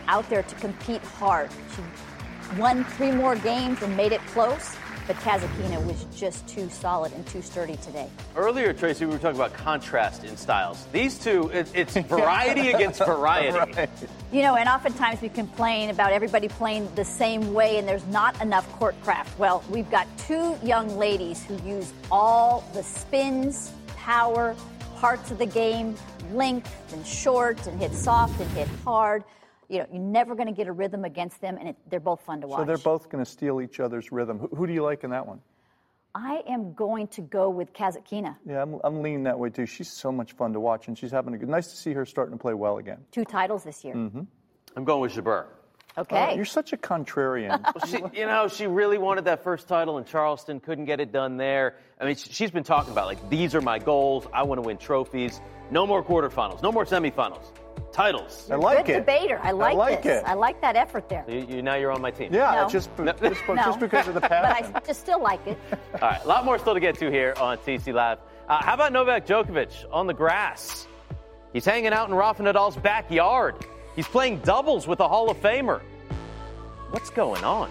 out 0.06 0.28
there 0.28 0.44
to 0.44 0.54
compete 0.56 1.02
hard. 1.02 1.50
She 1.74 2.60
won 2.60 2.84
three 2.84 3.10
more 3.10 3.34
games 3.34 3.82
and 3.82 3.96
made 3.96 4.12
it 4.12 4.20
close, 4.28 4.76
but 5.06 5.16
Kasatkina 5.16 5.84
was 5.86 6.04
just 6.16 6.46
too 6.46 6.68
solid 6.70 7.12
and 7.12 7.26
too 7.26 7.42
sturdy 7.42 7.76
today. 7.76 8.08
Earlier, 8.36 8.72
Tracy, 8.72 9.04
we 9.04 9.12
were 9.12 9.18
talking 9.18 9.36
about 9.36 9.52
contrast 9.54 10.24
in 10.24 10.36
styles. 10.36 10.86
These 10.92 11.18
two, 11.18 11.48
it, 11.48 11.70
it's 11.74 11.96
variety 11.96 12.70
against 12.70 12.98
variety. 13.04 13.88
You 14.32 14.42
know, 14.42 14.56
and 14.56 14.68
oftentimes 14.68 15.20
we 15.20 15.28
complain 15.28 15.90
about 15.90 16.12
everybody 16.12 16.48
playing 16.48 16.88
the 16.94 17.04
same 17.04 17.52
way 17.52 17.78
and 17.78 17.86
there's 17.86 18.06
not 18.06 18.40
enough 18.40 18.70
court 18.78 18.94
craft. 19.02 19.38
Well, 19.38 19.62
we've 19.70 19.90
got 19.90 20.06
two 20.18 20.56
young 20.62 20.96
ladies 20.96 21.44
who 21.44 21.56
use 21.68 21.92
all 22.10 22.64
the 22.72 22.82
spins, 22.82 23.72
power, 23.96 24.56
parts 24.96 25.30
of 25.30 25.38
the 25.38 25.46
game, 25.46 25.96
length 26.32 26.72
and 26.92 27.06
short, 27.06 27.66
and 27.66 27.80
hit 27.80 27.92
soft 27.92 28.40
and 28.40 28.50
hit 28.52 28.68
hard. 28.84 29.24
You 29.72 29.78
know, 29.78 29.86
you're 29.90 30.02
never 30.02 30.34
going 30.34 30.48
to 30.48 30.52
get 30.52 30.68
a 30.68 30.72
rhythm 30.72 31.06
against 31.06 31.40
them, 31.40 31.56
and 31.58 31.70
it, 31.70 31.76
they're 31.88 31.98
both 31.98 32.20
fun 32.20 32.42
to 32.42 32.46
watch. 32.46 32.60
So 32.60 32.64
they're 32.66 32.76
both 32.76 33.08
going 33.08 33.24
to 33.24 33.30
steal 33.30 33.58
each 33.62 33.80
other's 33.80 34.12
rhythm. 34.12 34.38
Who, 34.38 34.48
who 34.48 34.66
do 34.66 34.74
you 34.74 34.82
like 34.82 35.02
in 35.02 35.10
that 35.10 35.26
one? 35.26 35.40
I 36.14 36.42
am 36.46 36.74
going 36.74 37.06
to 37.08 37.22
go 37.22 37.48
with 37.48 37.72
Kasatkina. 37.72 38.36
Yeah, 38.46 38.60
I'm, 38.60 38.78
I'm 38.84 39.00
leaning 39.00 39.22
that 39.22 39.38
way 39.38 39.48
too. 39.48 39.64
She's 39.64 39.88
so 39.88 40.12
much 40.12 40.32
fun 40.32 40.52
to 40.52 40.60
watch, 40.60 40.88
and 40.88 40.98
she's 40.98 41.10
having 41.10 41.32
a 41.32 41.38
good. 41.38 41.48
Nice 41.48 41.68
to 41.68 41.76
see 41.76 41.94
her 41.94 42.04
starting 42.04 42.36
to 42.36 42.38
play 42.38 42.52
well 42.52 42.76
again. 42.76 42.98
Two 43.12 43.24
titles 43.24 43.64
this 43.64 43.82
year. 43.82 43.94
Mm-hmm. 43.94 44.20
I'm 44.76 44.84
going 44.84 45.00
with 45.00 45.14
Jabeur. 45.14 45.46
Okay. 45.96 46.28
Oh, 46.30 46.34
you're 46.34 46.44
such 46.44 46.74
a 46.74 46.76
contrarian. 46.76 47.60
She, 47.88 47.98
you 48.18 48.26
know, 48.26 48.48
she 48.48 48.66
really 48.66 48.98
wanted 48.98 49.24
that 49.24 49.42
first 49.42 49.68
title 49.68 49.98
in 49.98 50.04
Charleston, 50.04 50.60
couldn't 50.60 50.84
get 50.84 51.00
it 51.00 51.12
done 51.12 51.36
there. 51.36 51.76
I 52.00 52.04
mean, 52.04 52.16
she's 52.16 52.50
been 52.50 52.64
talking 52.64 52.92
about, 52.92 53.06
like, 53.06 53.30
these 53.30 53.54
are 53.54 53.60
my 53.60 53.78
goals. 53.78 54.26
I 54.32 54.42
want 54.44 54.62
to 54.62 54.66
win 54.66 54.78
trophies. 54.78 55.40
No 55.72 55.86
more 55.86 56.04
quarterfinals, 56.04 56.62
no 56.62 56.70
more 56.70 56.84
semifinals. 56.84 57.46
Titles. 57.92 58.48
I 58.50 58.56
like 58.56 58.86
Good 58.86 58.96
it. 58.96 58.98
debater. 59.00 59.40
I 59.42 59.50
like, 59.52 59.76
like 59.76 60.02
this. 60.02 60.20
it. 60.22 60.26
I 60.26 60.34
like 60.34 60.60
that 60.60 60.76
effort 60.76 61.08
there. 61.08 61.24
You, 61.28 61.46
you, 61.48 61.62
now 61.62 61.74
you're 61.76 61.90
on 61.90 62.00
my 62.02 62.10
team. 62.10 62.32
yeah, 62.32 62.54
No. 62.62 62.68
just, 62.68 62.90
No. 62.98 63.12
just, 63.22 63.40
No. 63.48 63.54
just 63.56 63.80
because 63.80 64.08
of 64.08 64.14
the 64.14 64.20
past. 64.20 64.72
but. 64.72 64.82
I 64.82 64.86
just 64.86 65.00
still 65.00 65.20
like 65.22 65.46
it. 65.46 65.58
All 65.94 66.00
right, 66.00 66.22
a 66.22 66.28
lot 66.28 66.44
more 66.44 66.58
still 66.58 66.74
to 66.74 66.80
get 66.80 66.98
to 66.98 67.10
here 67.10 67.34
on 67.40 67.56
TC 67.58 67.92
Live. 67.92 68.18
Uh, 68.48 68.62
how 68.62 68.74
about 68.74 68.92
Novak 68.92 69.26
Djokovic 69.26 69.72
on 69.90 70.06
the 70.06 70.14
grass? 70.14 70.86
He's 71.54 71.64
hanging 71.64 71.92
out 71.92 72.08
in 72.08 72.14
Rafa 72.14 72.42
Nadal's 72.42 72.76
backyard. 72.76 73.54
He's 73.96 74.08
playing 74.08 74.38
doubles 74.40 74.86
with 74.86 75.00
a 75.00 75.08
Hall 75.08 75.30
of 75.30 75.38
Famer. 75.38 75.80
What's 76.90 77.10
going 77.10 77.44
on? 77.44 77.70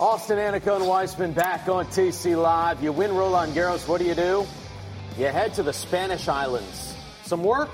Austin 0.00 0.38
Annacone 0.38 0.76
and 0.76 0.86
Weissman 0.86 1.32
back 1.34 1.68
on 1.68 1.84
TC 1.84 2.34
Live. 2.34 2.82
You 2.82 2.90
win 2.90 3.14
Roland 3.14 3.52
Garros, 3.52 3.86
what 3.86 4.00
do 4.00 4.06
you 4.06 4.14
do? 4.14 4.46
You 5.18 5.26
head 5.26 5.52
to 5.54 5.62
the 5.62 5.74
Spanish 5.74 6.26
islands. 6.26 6.96
Some 7.24 7.44
work, 7.44 7.68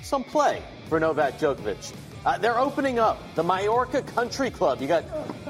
some 0.00 0.22
play 0.22 0.62
for 0.88 1.00
Novak 1.00 1.40
Djokovic. 1.40 1.92
Uh, 2.24 2.38
they're 2.38 2.56
opening 2.56 3.00
up 3.00 3.18
the 3.34 3.42
Mallorca 3.42 4.00
Country 4.02 4.48
Club. 4.48 4.80
You 4.80 4.86
got 4.86 5.02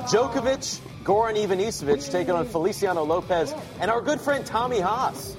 Djokovic, 0.08 0.80
Goran 1.04 1.36
Ivanisevic 1.36 2.10
taking 2.10 2.32
on 2.32 2.46
Feliciano 2.46 3.04
Lopez 3.04 3.54
and 3.78 3.90
our 3.90 4.00
good 4.00 4.18
friend 4.18 4.46
Tommy 4.46 4.80
Haas. 4.80 5.36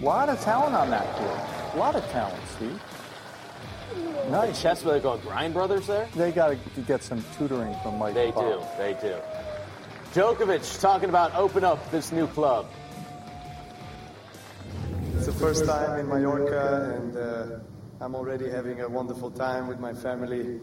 A 0.00 0.04
lot 0.04 0.28
of 0.28 0.40
talent 0.42 0.76
on 0.76 0.90
that 0.90 1.12
court. 1.16 1.74
A 1.74 1.76
lot 1.76 1.96
of 1.96 2.08
talent, 2.10 2.40
Steve. 2.54 2.80
Nice. 4.30 4.62
Chess, 4.62 4.82
they're 4.82 5.00
Grind 5.00 5.54
Brothers 5.54 5.88
there? 5.88 6.08
They 6.14 6.30
got 6.30 6.50
to 6.76 6.80
get 6.82 7.02
some 7.02 7.24
tutoring 7.36 7.74
from 7.82 7.98
Mike. 7.98 8.14
They 8.14 8.30
do. 8.30 8.62
They 8.78 8.96
do. 9.02 9.16
Djokovic 10.14 10.80
talking 10.80 11.08
about 11.08 11.36
open 11.36 11.62
up 11.62 11.88
this 11.92 12.10
new 12.10 12.26
club. 12.26 12.66
It's 15.14 15.26
the 15.26 15.32
first 15.32 15.64
time 15.66 16.00
in 16.00 16.08
Mallorca, 16.08 16.96
and 16.96 17.16
uh, 17.16 18.04
I'm 18.04 18.16
already 18.16 18.50
having 18.50 18.80
a 18.80 18.88
wonderful 18.88 19.30
time 19.30 19.68
with 19.68 19.78
my 19.78 19.94
family. 19.94 20.58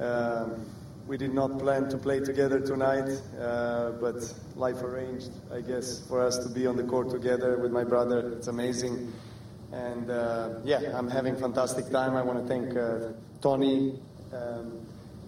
Um, 0.00 0.66
we 1.06 1.16
did 1.16 1.32
not 1.32 1.60
plan 1.60 1.90
to 1.90 1.96
play 1.96 2.18
together 2.18 2.58
tonight, 2.58 3.08
uh, 3.40 3.92
but 4.00 4.16
life 4.56 4.82
arranged, 4.82 5.30
I 5.52 5.60
guess, 5.60 6.04
for 6.08 6.20
us 6.20 6.38
to 6.38 6.48
be 6.48 6.66
on 6.66 6.76
the 6.76 6.82
court 6.82 7.08
together 7.10 7.58
with 7.58 7.70
my 7.70 7.84
brother. 7.84 8.32
It's 8.32 8.48
amazing. 8.48 9.12
And 9.70 10.10
uh, 10.10 10.54
yeah, 10.64 10.98
I'm 10.98 11.08
having 11.08 11.36
fantastic 11.36 11.88
time. 11.90 12.16
I 12.16 12.22
want 12.22 12.42
to 12.42 12.48
thank 12.48 12.76
uh, 12.76 13.12
Tony 13.40 14.00
um, 14.32 14.81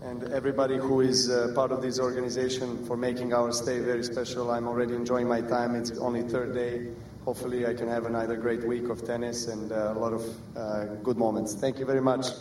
and 0.05 0.23
everybody 0.35 0.77
who 0.77 1.01
is 1.01 1.31
uh, 1.31 1.53
part 1.55 1.73
of 1.73 1.81
this 1.81 1.99
organization 1.99 2.85
for 2.87 2.97
making 2.97 3.33
our 3.33 3.51
stay 3.53 3.81
very 3.81 4.05
special. 4.05 4.51
I'm 4.51 4.69
already 4.69 4.95
enjoying 4.95 5.27
my 5.27 5.41
time. 5.41 5.75
It's 5.75 5.97
only 5.99 6.23
third 6.23 6.55
day. 6.55 6.89
Hopefully, 7.25 7.67
I 7.67 7.73
can 7.73 7.89
have 7.89 8.05
another 8.05 8.37
great 8.37 8.67
week 8.67 8.91
of 8.91 9.07
tennis 9.07 9.49
and 9.49 9.73
uh, 9.73 9.95
a 9.97 9.99
lot 9.99 10.13
of 10.13 10.23
uh, 10.57 10.85
good 11.03 11.17
moments. 11.17 11.55
Thank 11.55 11.79
you 11.79 11.87
very 11.87 12.03
much. 12.03 12.27
You. 12.27 12.35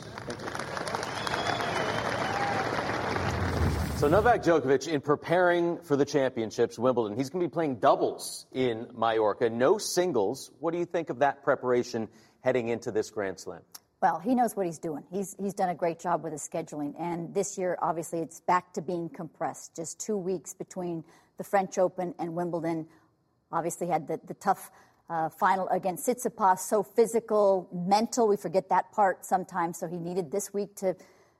So 3.98 4.10
Novak 4.10 4.44
Djokovic, 4.44 4.90
in 4.90 5.00
preparing 5.00 5.78
for 5.78 5.96
the 5.96 6.04
championships, 6.04 6.78
Wimbledon, 6.78 7.18
he's 7.18 7.30
going 7.30 7.42
to 7.42 7.48
be 7.48 7.54
playing 7.54 7.76
doubles 7.76 8.46
in 8.52 8.88
Mallorca, 8.94 9.50
no 9.50 9.78
singles. 9.78 10.52
What 10.60 10.74
do 10.74 10.80
you 10.80 10.86
think 10.86 11.10
of 11.10 11.20
that 11.20 11.46
preparation 11.46 12.10
heading 12.42 12.68
into 12.68 12.92
this 12.92 13.10
Grand 13.10 13.40
Slam? 13.40 13.62
Well, 14.04 14.20
he 14.20 14.36
knows 14.36 14.54
what 14.58 14.66
he's 14.66 14.80
doing. 14.80 15.06
He's, 15.14 15.34
he's 15.40 15.54
done 15.54 15.70
a 15.70 15.76
great 15.76 15.98
job 15.98 16.26
with 16.26 16.34
his 16.34 16.46
scheduling. 16.46 16.94
And 17.00 17.34
this 17.34 17.58
year, 17.58 17.78
obviously, 17.82 18.20
it's 18.20 18.42
back 18.42 18.74
to 18.74 18.82
being 18.82 19.08
compressed. 19.08 19.78
Just 19.78 20.02
two 20.02 20.18
weeks 20.18 20.54
between 20.54 21.06
the 21.38 21.46
French 21.46 21.78
Open 21.78 22.14
and 22.20 22.36
Wimbledon. 22.36 22.86
Obviously, 23.50 23.88
had 23.88 24.10
the, 24.10 24.20
the 24.28 24.34
tough 24.34 24.72
uh, 25.10 25.30
final 25.30 25.70
against 25.70 26.06
Tsitsipas, 26.06 26.60
so 26.60 26.84
physical, 26.84 27.70
mental. 27.72 28.28
We 28.28 28.36
forget 28.36 28.68
that 28.68 28.92
part 28.92 29.24
sometimes. 29.24 29.80
So 29.80 29.88
he 29.88 29.96
needed 29.96 30.34
this 30.34 30.54
week 30.54 30.76
to 30.78 30.98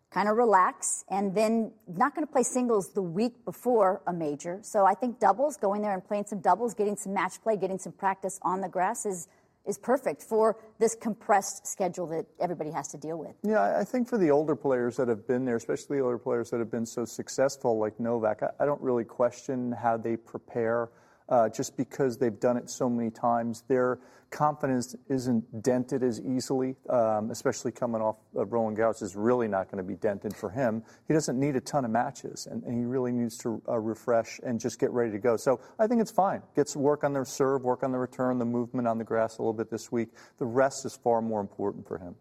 kind 0.10 0.30
of 0.30 0.38
relax, 0.38 1.04
and 1.10 1.36
then 1.36 1.74
not 1.86 2.16
going 2.16 2.26
to 2.26 2.32
play 2.32 2.44
singles 2.44 2.94
the 2.94 3.02
week 3.02 3.44
before 3.44 4.02
a 4.08 4.14
major. 4.14 4.60
So 4.62 4.86
I 4.86 4.94
think 4.94 5.20
doubles, 5.20 5.58
going 5.58 5.82
there 5.82 5.94
and 5.94 6.06
playing 6.06 6.28
some 6.28 6.40
doubles, 6.40 6.76
getting 6.76 6.96
some 6.96 7.14
match 7.14 7.42
play, 7.44 7.58
getting 7.58 7.80
some 7.80 7.92
practice 7.92 8.40
on 8.42 8.62
the 8.62 8.70
grass 8.70 9.06
is 9.06 9.28
is 9.66 9.78
perfect 9.78 10.22
for 10.22 10.58
this 10.80 10.96
compressed 10.96 11.66
schedule 11.66 12.08
that 12.08 12.26
everybody 12.40 12.72
has 12.72 12.90
to 12.90 12.98
deal 12.98 13.18
with. 13.18 13.36
Yeah, 13.44 13.78
I 13.80 13.84
think 13.84 14.08
for 14.08 14.18
the 14.18 14.30
older 14.30 14.56
players 14.56 14.98
that 14.98 15.08
have 15.08 15.28
been 15.28 15.46
there, 15.46 15.56
especially 15.56 15.98
the 15.98 16.04
older 16.04 16.18
players 16.18 16.50
that 16.50 16.60
have 16.60 16.72
been 16.72 16.86
so 16.86 17.06
successful 17.06 17.78
like 17.78 18.00
Novak, 18.00 18.44
I, 18.44 18.64
I 18.64 18.66
don't 18.66 18.82
really 18.82 19.06
question 19.06 19.72
how 19.72 19.98
they 19.98 20.18
prepare. 20.18 20.90
Uh, 21.34 21.50
just 21.50 21.76
because 21.76 22.16
they've 22.20 22.40
done 22.40 22.58
it 22.58 22.70
so 22.70 22.88
many 22.88 23.10
times, 23.10 23.64
their 23.68 23.98
confidence 24.30 24.96
isn't 25.10 25.64
dented 25.64 26.04
as 26.04 26.22
easily, 26.22 26.76
um, 26.92 27.32
especially 27.32 27.72
coming 27.72 28.04
off 28.04 28.18
uh, 28.38 28.46
Roland 28.46 28.78
Garros 28.78 29.02
is 29.02 29.16
really 29.16 29.48
not 29.48 29.66
going 29.66 29.84
to 29.84 29.84
be 29.84 29.96
dented 29.96 30.36
for 30.36 30.52
him. 30.52 30.84
He 31.08 31.14
doesn't 31.16 31.40
need 31.40 31.56
a 31.56 31.60
ton 31.60 31.86
of 31.86 31.90
matches, 31.90 32.48
and, 32.52 32.62
and 32.62 32.78
he 32.78 32.86
really 32.86 33.12
needs 33.12 33.36
to 33.40 33.60
uh, 33.68 33.80
refresh 33.80 34.40
and 34.44 34.60
just 34.60 34.80
get 34.80 34.92
ready 34.92 35.10
to 35.10 35.18
go. 35.18 35.36
So 35.36 35.60
I 35.80 35.88
think 35.88 36.02
it's 36.02 36.12
fine. 36.12 36.44
Gets 36.56 36.76
work 36.76 37.04
on 37.04 37.14
their 37.14 37.26
serve, 37.26 37.64
work 37.64 37.82
on 37.82 37.92
the 37.92 37.98
return, 37.98 38.38
the 38.38 38.46
movement 38.46 38.88
on 38.88 39.00
the 39.00 39.04
grass 39.04 39.40
a 39.40 39.42
little 39.42 39.54
bit 39.54 39.72
this 39.72 39.92
week. 39.92 40.10
The 40.38 40.46
rest 40.46 40.86
is 40.86 40.96
far 40.96 41.20
more 41.20 41.42
important 41.42 41.88
for 41.88 41.98
him. 41.98 42.14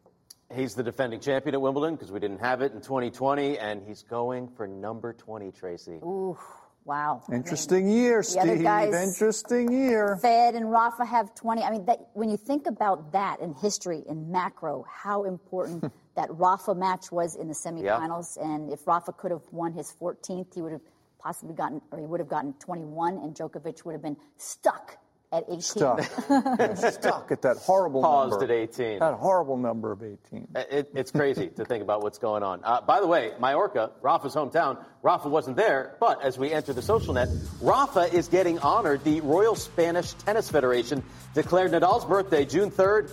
He's 0.55 0.75
the 0.75 0.83
defending 0.83 1.20
champion 1.20 1.55
at 1.55 1.61
Wimbledon 1.61 1.96
because 1.96 2.11
we 2.11 2.20
didn't 2.20 2.40
have 2.40 2.62
it 2.62 2.72
in 2.72 2.81
2020, 2.81 3.59
and 3.59 3.87
he's 3.87 4.03
going 4.03 4.48
for 4.48 4.66
number 4.66 5.12
20, 5.12 5.53
Tracy. 5.53 6.01
Ooh, 6.03 6.38
wow. 6.85 7.23
Interesting 7.33 7.88
year, 7.88 8.23
the 8.23 8.40
other 8.40 8.55
Steve. 8.55 8.62
guys- 8.62 8.95
Interesting 8.95 9.73
year. 9.73 10.16
Fed 10.21 10.55
and 10.55 10.71
Rafa 10.71 11.05
have 11.05 11.35
20. 11.35 11.62
I 11.62 11.71
mean, 11.71 11.85
that, 11.87 12.09
when 12.14 12.29
you 12.31 12.37
think 12.37 12.66
about 12.66 13.12
that 13.12 13.40
in 13.40 13.55
history, 13.55 14.03
in 14.09 14.31
macro, 14.31 14.85
how 14.90 15.25
important 15.25 15.92
that 16.16 16.29
Rafa 16.31 16.75
match 16.75 17.11
was 17.12 17.37
in 17.37 17.49
the 17.49 17.55
semifinals, 17.55 18.37
and 18.42 18.71
if 18.73 18.87
Rafa 18.87 19.12
could 19.12 19.31
have 19.31 19.42
won 19.51 19.73
his 19.73 19.95
14th, 20.01 20.55
he 20.55 20.62
would 20.62 20.73
have 20.73 20.81
possibly 21.18 21.55
gotten, 21.55 21.81
or 21.90 21.99
he 21.99 22.05
would 22.07 22.21
have 22.21 22.29
gotten 22.29 22.53
21, 22.55 23.18
and 23.18 23.35
Djokovic 23.35 23.85
would 23.85 23.92
have 23.92 24.03
been 24.03 24.16
stuck 24.37 24.99
at 25.33 25.45
18. 25.49 25.61
Stuck. 25.62 26.03
Stuck 26.77 27.33
at 27.33 27.42
that 27.42 27.57
horrible 27.57 28.03
Paused 28.03 28.33
number. 28.33 28.45
at 28.45 28.51
18. 28.51 28.99
That 28.99 29.14
horrible 29.14 29.57
number 29.57 29.90
of 29.90 30.03
18. 30.03 30.49
It, 30.55 30.90
it's 30.95 31.11
crazy 31.11 31.49
to 31.49 31.64
think 31.64 31.83
about 31.83 32.03
what's 32.03 32.18
going 32.18 32.42
on. 32.42 32.61
Uh, 32.62 32.83
by 32.83 33.01
the 33.01 33.07
way, 33.07 33.33
Mallorca, 33.40 33.92
Rafa's 34.03 34.35
hometown, 34.35 34.85
Rafa 35.03 35.29
wasn't 35.29 35.57
there, 35.57 35.97
but 35.99 36.23
as 36.23 36.38
we 36.38 36.53
enter 36.53 36.73
the 36.73 36.83
social 36.83 37.14
net, 37.14 37.29
Rafa 37.61 38.12
is 38.14 38.29
getting 38.29 38.59
honored. 38.59 39.03
The 39.05 39.21
Royal 39.23 39.55
Spanish 39.55 40.12
Tennis 40.12 40.51
Federation 40.51 41.03
declared 41.35 41.73
Nadal's 41.73 42.05
birthday, 42.05 42.45
June 42.45 42.71
3rd, 42.71 43.11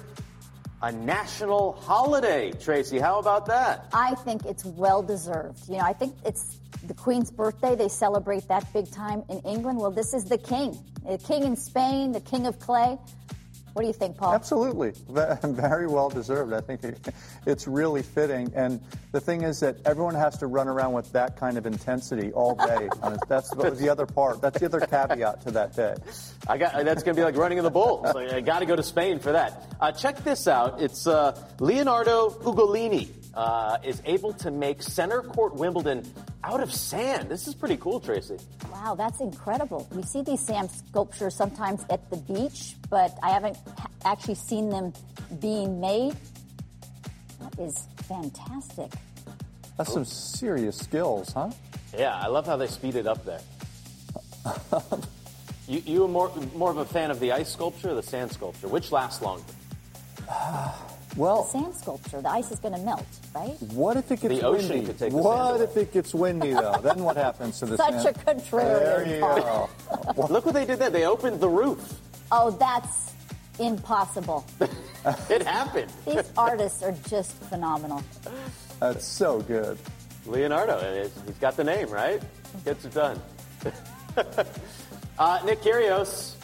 a 0.81 0.91
national 0.91 1.73
holiday. 1.73 2.51
Tracy, 2.51 2.99
how 2.99 3.19
about 3.19 3.45
that? 3.47 3.87
I 3.93 4.15
think 4.15 4.45
it's 4.45 4.65
well 4.65 5.01
deserved. 5.03 5.67
You 5.67 5.77
know, 5.77 5.83
I 5.83 5.93
think 5.93 6.15
it's 6.25 6.57
the 6.83 6.93
Queen's 6.93 7.31
birthday. 7.31 7.75
They 7.75 7.89
celebrate 7.89 8.47
that 8.47 8.71
big 8.73 8.91
time 8.91 9.23
in 9.29 9.39
England. 9.39 9.79
Well, 9.79 9.91
this 9.91 10.13
is 10.13 10.25
the 10.25 10.37
king. 10.37 10.77
The 11.07 11.17
king 11.17 11.43
in 11.43 11.55
Spain, 11.55 12.11
the 12.11 12.21
king 12.21 12.47
of 12.47 12.59
clay. 12.59 12.97
What 13.73 13.83
do 13.83 13.87
you 13.87 13.93
think, 13.93 14.17
Paul? 14.17 14.33
Absolutely. 14.33 14.93
Very 15.43 15.87
well 15.87 16.09
deserved. 16.09 16.53
I 16.53 16.61
think 16.61 16.81
it's 17.45 17.67
really 17.67 18.01
fitting. 18.01 18.51
And 18.55 18.81
the 19.11 19.21
thing 19.21 19.43
is 19.43 19.59
that 19.59 19.77
everyone 19.85 20.15
has 20.15 20.37
to 20.39 20.47
run 20.47 20.67
around 20.67 20.93
with 20.93 21.11
that 21.13 21.37
kind 21.37 21.57
of 21.57 21.65
intensity 21.65 22.31
all 22.31 22.55
day. 22.55 22.89
That's 23.29 23.49
the 23.51 23.89
other 23.89 24.05
part. 24.05 24.41
That's 24.41 24.59
the 24.59 24.65
other 24.65 24.81
caveat 24.81 25.41
to 25.43 25.51
that 25.51 25.75
day. 25.75 25.95
I 26.47 26.57
got 26.57 26.83
that's 26.83 27.03
going 27.03 27.15
to 27.15 27.21
be 27.21 27.23
like 27.23 27.37
running 27.37 27.57
in 27.57 27.63
the 27.63 27.69
bulls. 27.69 28.13
Like, 28.13 28.31
I 28.31 28.41
got 28.41 28.59
to 28.59 28.65
go 28.65 28.75
to 28.75 28.83
Spain 28.83 29.19
for 29.19 29.31
that. 29.31 29.75
Uh, 29.79 29.91
check 29.91 30.23
this 30.23 30.47
out. 30.47 30.81
It's 30.81 31.05
uh, 31.05 31.39
Leonardo 31.59 32.29
Ugolini 32.29 33.18
uh, 33.39 33.77
is 33.85 34.01
able 34.03 34.33
to 34.33 34.51
make 34.51 34.83
center 34.83 35.21
court 35.21 35.55
Wimbledon 35.55 36.03
out 36.43 36.59
of 36.59 36.73
sand. 36.73 37.29
This 37.29 37.47
is 37.47 37.55
pretty 37.55 37.77
cool, 37.77 38.01
Tracy. 38.01 38.37
Wow, 38.69 38.95
that's 38.95 39.21
incredible. 39.21 39.87
We 39.93 40.03
see 40.03 40.21
these 40.23 40.41
sand 40.41 40.69
sculptures 40.69 41.35
sometimes 41.35 41.85
at 41.89 42.09
the 42.09 42.17
beach, 42.17 42.75
but 42.89 43.17
I 43.23 43.29
haven't 43.29 43.57
actually 44.03 44.35
seen 44.35 44.69
them 44.69 44.91
being 45.39 45.79
made. 45.79 46.17
That 47.39 47.57
is 47.59 47.87
fantastic. 48.09 48.91
That's 49.77 49.93
some 49.93 50.03
serious 50.03 50.77
skills, 50.77 51.31
huh? 51.31 51.51
Yeah, 51.97 52.19
I 52.19 52.27
love 52.27 52.45
how 52.45 52.57
they 52.57 52.67
speed 52.67 52.97
it 52.97 53.07
up 53.07 53.23
there. 53.23 53.39
you 55.69 55.81
you 55.85 56.03
are 56.03 56.09
more 56.09 56.29
more 56.55 56.71
of 56.71 56.77
a 56.77 56.85
fan 56.85 57.09
of 57.09 57.21
the 57.21 57.31
ice 57.31 57.53
sculpture 57.53 57.91
or 57.91 57.95
the 57.95 58.03
sand 58.03 58.33
sculpture? 58.33 58.67
Which 58.67 58.91
lasts 58.91 59.21
longer? 59.21 59.45
Well, 61.19 61.43
Sand 61.43 61.75
sculpture, 61.75 62.21
the 62.21 62.29
ice 62.29 62.49
is 62.49 62.59
going 62.59 62.75
to 62.75 62.79
melt, 62.79 63.05
right? 63.35 63.51
what 63.73 63.97
if 63.97 64.09
it 64.09 64.21
gets 64.21 64.35
The 64.39 64.41
ocean 64.47 64.69
windy? 64.69 64.85
could 64.85 64.97
take 64.99 65.11
the 65.11 65.17
what 65.17 65.57
sand 65.59 65.63
if 65.69 65.75
it 65.75 65.91
gets 65.91 66.13
windy, 66.15 66.53
though? 66.53 66.79
then 66.81 67.03
what 67.03 67.17
happens 67.17 67.59
to 67.59 67.65
the 67.65 67.75
Such 67.75 68.03
sand? 68.03 68.07
a 68.07 68.13
contrarian. 68.13 68.79
There 68.79 69.05
you 69.05 69.19
go. 69.19 69.69
Look 70.29 70.45
what 70.45 70.53
they 70.53 70.65
did 70.65 70.79
there. 70.79 70.89
They 70.89 71.05
opened 71.05 71.41
the 71.41 71.49
roof. 71.49 71.99
Oh, 72.31 72.51
that's 72.51 73.11
impossible. 73.59 74.45
It 75.29 75.43
happened. 75.43 75.89
These 76.05 76.29
artists 76.37 76.83
are 76.83 76.91
just 77.07 77.31
phenomenal. 77.49 78.03
That's 78.81 79.05
so 79.05 79.39
good. 79.39 79.77
Leonardo, 80.25 81.09
he's 81.25 81.37
got 81.39 81.55
the 81.55 81.63
name, 81.63 81.89
right? 81.89 82.21
Gets 82.65 82.83
it 82.83 82.93
done. 82.93 83.19
uh, 85.17 85.39
Nick 85.45 85.61
Kyrgios, 85.61 86.35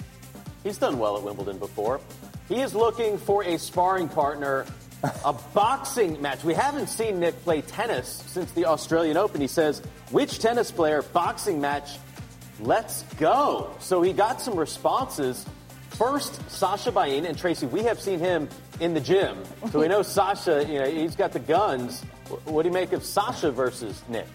he's 0.64 0.78
done 0.78 0.98
well 1.00 1.18
at 1.18 1.24
Wimbledon 1.24 1.58
before. 1.60 2.00
He 2.48 2.62
is 2.62 2.76
looking 2.76 3.18
for 3.18 3.44
a 3.44 3.58
sparring 3.58 4.08
partner, 4.08 4.66
a 5.04 5.34
boxing 5.54 6.22
match. 6.22 6.44
We 6.44 6.54
haven't 6.54 6.88
seen 6.88 7.20
Nick 7.20 7.42
play 7.44 7.62
tennis 7.62 8.24
since 8.28 8.52
the 8.52 8.66
Australian 8.66 9.18
Open. 9.18 9.42
He 9.42 9.48
says, 9.48 9.82
which 10.12 10.40
tennis 10.40 10.70
player, 10.70 11.02
boxing 11.02 11.60
match, 11.60 11.98
let's 12.60 13.02
go. 13.18 13.74
So 13.80 14.02
he 14.02 14.14
got 14.14 14.42
some 14.42 14.56
responses. 14.56 15.46
First, 15.92 16.50
Sasha 16.52 16.92
Bain 16.92 17.26
and 17.26 17.38
Tracy, 17.38 17.66
we 17.66 17.84
have 17.84 18.00
seen 18.00 18.20
him 18.20 18.48
in 18.80 18.94
the 18.94 19.00
gym. 19.00 19.38
So 19.72 19.80
we 19.80 19.88
know 19.88 20.02
Sasha, 20.04 20.66
you 20.66 20.80
know, 20.80 20.90
he's 20.90 21.16
got 21.16 21.32
the 21.32 21.40
guns. 21.40 22.02
What 22.46 22.64
do 22.64 22.70
you 22.70 22.74
make 22.74 22.94
of 22.94 23.04
Sasha 23.04 23.52
versus 23.52 24.04
Nick? 24.08 24.28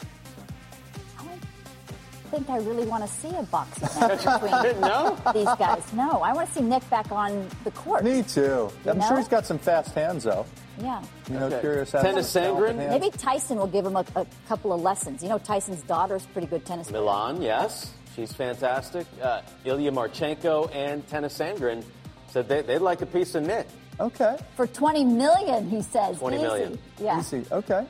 I 2.30 2.36
think 2.36 2.48
I 2.48 2.58
really 2.58 2.86
want 2.86 3.02
to 3.04 3.10
see 3.10 3.28
a 3.34 3.42
boxing 3.42 3.88
match 4.00 4.22
between 4.24 4.80
No? 4.80 5.16
these 5.34 5.52
guys. 5.58 5.82
No, 5.92 6.22
I 6.22 6.32
want 6.32 6.46
to 6.48 6.54
see 6.54 6.60
Nick 6.60 6.88
back 6.88 7.10
on 7.10 7.48
the 7.64 7.72
court. 7.72 8.04
Me 8.04 8.22
too. 8.22 8.70
I'm 8.86 8.98
know? 8.98 9.08
sure 9.08 9.16
he's 9.18 9.26
got 9.26 9.46
some 9.46 9.58
fast 9.58 9.92
hands, 9.96 10.22
though. 10.22 10.46
Yeah. 10.80 11.02
You 11.28 11.40
know, 11.40 11.46
Okay. 11.46 11.58
curious. 11.60 11.90
how 11.90 12.02
Tennis 12.02 12.28
some 12.30 12.44
talented 12.44 12.76
Sangren? 12.76 12.88
Maybe 13.00 13.10
Tyson 13.10 13.58
will 13.58 13.66
give 13.66 13.84
him 13.84 13.96
a, 13.96 14.04
a 14.14 14.24
couple 14.46 14.72
of 14.72 14.80
lessons. 14.80 15.24
You 15.24 15.28
know, 15.28 15.38
Tyson's 15.38 15.82
daughter 15.82 16.14
is 16.14 16.24
pretty 16.26 16.46
good 16.46 16.64
tennis 16.64 16.88
player. 16.88 17.02
Milan, 17.02 17.42
yes. 17.42 17.92
She's 18.14 18.32
fantastic. 18.32 19.08
Uh, 19.20 19.42
Ilya 19.64 19.90
Marchenko 19.90 20.72
and 20.72 21.04
Tennys 21.08 21.32
Sandgren 21.36 21.82
said 22.28 22.48
they, 22.48 22.62
would 22.62 22.80
like 22.82 23.02
a 23.02 23.06
piece 23.06 23.34
of 23.34 23.42
Nick. 23.44 23.66
Okay. 23.98 24.36
For 24.54 24.68
20 24.68 25.02
million, 25.04 25.68
he 25.68 25.82
says. 25.82 26.18
20 26.18 26.36
Easy. 26.36 26.44
million. 26.46 26.78
Yeah. 27.00 27.18
Easy. 27.18 27.44
Okay. 27.50 27.84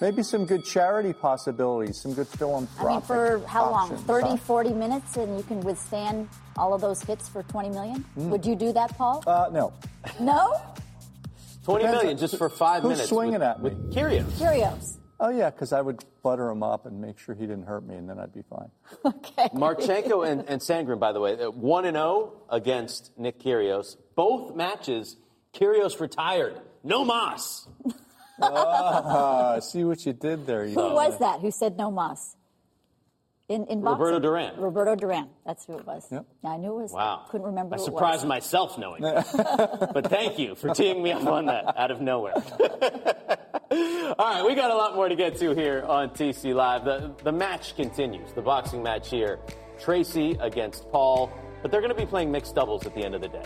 Maybe 0.00 0.22
some 0.22 0.46
good 0.46 0.64
charity 0.64 1.12
possibilities, 1.12 2.00
some 2.00 2.14
good 2.14 2.28
philanthropic 2.28 2.86
I 2.88 2.92
mean, 2.92 3.00
for 3.40 3.46
how 3.46 3.70
long? 3.70 3.90
options, 3.90 4.00
30, 4.02 4.36
40 4.38 4.72
minutes, 4.72 5.16
and 5.16 5.36
you 5.36 5.42
can 5.44 5.60
withstand 5.60 6.28
all 6.56 6.74
of 6.74 6.80
those 6.80 7.02
hits 7.02 7.28
for 7.28 7.42
20 7.44 7.70
million? 7.70 8.04
Would 8.16 8.44
you 8.46 8.56
do 8.56 8.72
that, 8.72 8.96
Paul? 8.96 9.22
Uh, 9.26 9.48
no. 9.52 9.72
no? 10.20 10.52
Twenty 11.64 11.82
Depends 11.82 12.02
million 12.02 12.16
on- 12.16 12.20
just 12.20 12.36
for 12.38 12.48
five 12.48 12.82
who's 12.82 12.90
minutes. 12.92 13.08
swinging 13.08 13.32
with, 13.34 13.42
at 13.42 13.62
me? 13.62 13.70
With 13.70 13.92
Kyrgios. 13.94 14.36
Curios. 14.38 14.98
Oh, 15.18 15.30
yeah, 15.30 15.50
because 15.50 15.72
I 15.72 15.80
would 15.80 16.04
butter 16.22 16.48
him 16.50 16.62
up 16.62 16.84
and 16.86 17.00
make 17.00 17.18
sure 17.18 17.34
he 17.34 17.42
didn't 17.46 17.64
hurt 17.64 17.86
me, 17.86 17.96
and 17.96 18.08
then 18.08 18.18
I'd 18.18 18.32
be 18.34 18.42
fine. 18.48 18.70
Okay. 19.04 19.48
Marchenko 19.54 20.26
and, 20.28 20.44
and 20.48 20.60
Sandgren, 20.60 20.98
by 21.00 21.12
the 21.12 21.20
way, 21.20 21.40
uh, 21.42 21.50
1 21.50 21.84
and 21.86 21.96
0 21.96 22.32
against 22.50 23.10
Nick 23.18 23.40
Kyrgios. 23.40 23.96
Both 24.14 24.54
matches, 24.54 25.16
Kyrgios 25.54 25.98
retired. 26.00 26.60
No 26.84 27.04
mas. 27.04 27.66
Ah, 28.40 29.58
see 29.60 29.84
what 29.84 30.04
you 30.04 30.12
did 30.12 30.46
there. 30.46 30.64
You 30.64 30.74
Who 30.74 30.94
was 30.94 31.18
that 31.18 31.40
who 31.40 31.50
said 31.50 31.76
no 31.76 31.90
mas? 31.90 32.36
In, 33.48 33.64
in 33.66 33.80
boxing? 33.80 34.00
Roberto 34.00 34.18
Duran. 34.18 34.60
Roberto 34.60 34.96
Duran. 34.96 35.28
That's 35.46 35.64
who 35.66 35.78
it 35.78 35.86
was. 35.86 36.04
Yep. 36.10 36.26
Yeah, 36.42 36.50
I 36.50 36.56
knew 36.56 36.78
it 36.78 36.82
was. 36.82 36.92
Wow. 36.92 37.26
Couldn't 37.30 37.46
remember 37.46 37.76
I 37.76 37.78
who 37.78 37.82
it 37.82 37.86
surprised 37.86 38.22
was. 38.22 38.28
myself 38.28 38.76
knowing. 38.76 39.02
but 39.02 40.08
thank 40.10 40.38
you 40.38 40.56
for 40.56 40.74
teeing 40.74 41.00
me 41.00 41.12
up 41.12 41.24
on 41.26 41.46
that 41.46 41.78
out 41.78 41.92
of 41.92 42.00
nowhere. 42.00 42.34
All 44.18 44.32
right, 44.34 44.44
we 44.44 44.54
got 44.56 44.70
a 44.72 44.74
lot 44.74 44.96
more 44.96 45.08
to 45.08 45.14
get 45.14 45.36
to 45.38 45.54
here 45.54 45.84
on 45.86 46.10
TC 46.10 46.54
Live. 46.54 46.84
The, 46.84 47.14
the 47.22 47.32
match 47.32 47.76
continues, 47.76 48.32
the 48.32 48.42
boxing 48.42 48.82
match 48.82 49.10
here. 49.10 49.38
Tracy 49.78 50.36
against 50.40 50.90
Paul, 50.90 51.30
but 51.62 51.70
they're 51.70 51.80
going 51.80 51.94
to 51.94 51.98
be 52.00 52.06
playing 52.06 52.32
mixed 52.32 52.54
doubles 52.54 52.84
at 52.84 52.94
the 52.94 53.04
end 53.04 53.14
of 53.14 53.20
the 53.20 53.28
day. 53.28 53.44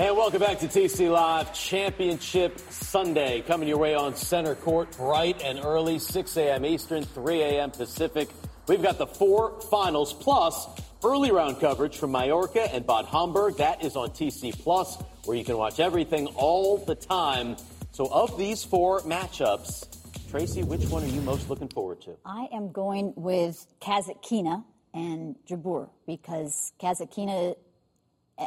And 0.00 0.16
welcome 0.16 0.38
back 0.38 0.60
to 0.60 0.68
TC 0.68 1.10
Live 1.10 1.52
Championship 1.52 2.60
Sunday. 2.70 3.40
Coming 3.40 3.66
your 3.66 3.78
way 3.78 3.96
on 3.96 4.14
center 4.14 4.54
court, 4.54 4.96
bright 4.96 5.42
and 5.42 5.58
early, 5.58 5.98
6 5.98 6.36
a.m. 6.36 6.64
Eastern, 6.64 7.02
3 7.02 7.42
a.m. 7.42 7.72
Pacific. 7.72 8.28
We've 8.68 8.80
got 8.80 8.98
the 8.98 9.08
four 9.08 9.60
finals 9.62 10.12
plus 10.12 10.68
early 11.04 11.32
round 11.32 11.58
coverage 11.58 11.96
from 11.98 12.12
Mallorca 12.12 12.72
and 12.72 12.86
Bad 12.86 13.06
Homburg. 13.06 13.56
That 13.56 13.82
is 13.82 13.96
on 13.96 14.10
TC 14.10 14.56
Plus, 14.62 15.02
where 15.24 15.36
you 15.36 15.44
can 15.44 15.56
watch 15.56 15.80
everything 15.80 16.28
all 16.36 16.78
the 16.78 16.94
time. 16.94 17.56
So, 17.90 18.06
of 18.06 18.38
these 18.38 18.62
four 18.62 19.00
matchups, 19.00 20.30
Tracy, 20.30 20.62
which 20.62 20.84
one 20.84 21.02
are 21.02 21.08
you 21.08 21.22
most 21.22 21.50
looking 21.50 21.70
forward 21.70 22.00
to? 22.02 22.16
I 22.24 22.46
am 22.52 22.70
going 22.70 23.14
with 23.16 23.66
Kasatkina 23.80 24.62
and 24.94 25.34
Jabeur 25.44 25.88
because 26.06 26.72
Kasatkina, 26.80 27.56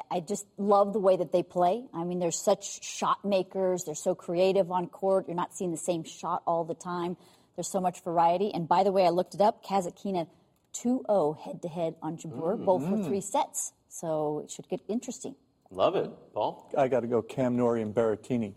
I 0.10 0.21
just 0.21 0.45
love 0.58 0.93
the 0.93 0.99
way 0.99 1.17
that 1.17 1.32
they 1.32 1.43
play. 1.43 1.84
I 1.93 2.04
mean, 2.04 2.19
they're 2.19 2.32
such 2.32 2.84
shot 2.84 3.25
makers. 3.25 3.84
They're 3.84 3.95
so 3.95 4.15
creative 4.15 4.71
on 4.71 4.88
court. 4.88 5.27
You're 5.27 5.36
not 5.36 5.54
seeing 5.54 5.71
the 5.71 5.77
same 5.77 6.04
shot 6.04 6.43
all 6.47 6.63
the 6.63 6.75
time. 6.75 7.17
There's 7.56 7.69
so 7.69 7.82
much 7.82 8.01
variety. 8.04 8.54
And 8.54 8.67
by 8.67 8.84
the 8.84 8.91
way, 8.91 9.06
I 9.06 9.10
looked 9.10 9.36
it 9.36 9.41
up. 9.41 9.65
Kasatkina 9.65 10.27
2-0 10.73 11.38
head-to-head 11.39 11.95
on 12.01 12.17
Jabeur, 12.17 12.56
mm-hmm. 12.56 12.65
both 12.65 12.88
for 12.88 13.04
three 13.04 13.21
sets. 13.21 13.73
So 13.89 14.41
it 14.45 14.51
should 14.51 14.69
get 14.69 14.80
interesting. 14.88 15.36
Love 15.69 15.95
it. 15.95 16.10
Paul? 16.34 16.71
I 16.77 16.88
got 16.88 17.01
to 17.01 17.08
go 17.08 17.21
Cam 17.21 17.58
Norrie 17.58 17.82
and 17.82 17.93
Berrettini. 17.93 18.54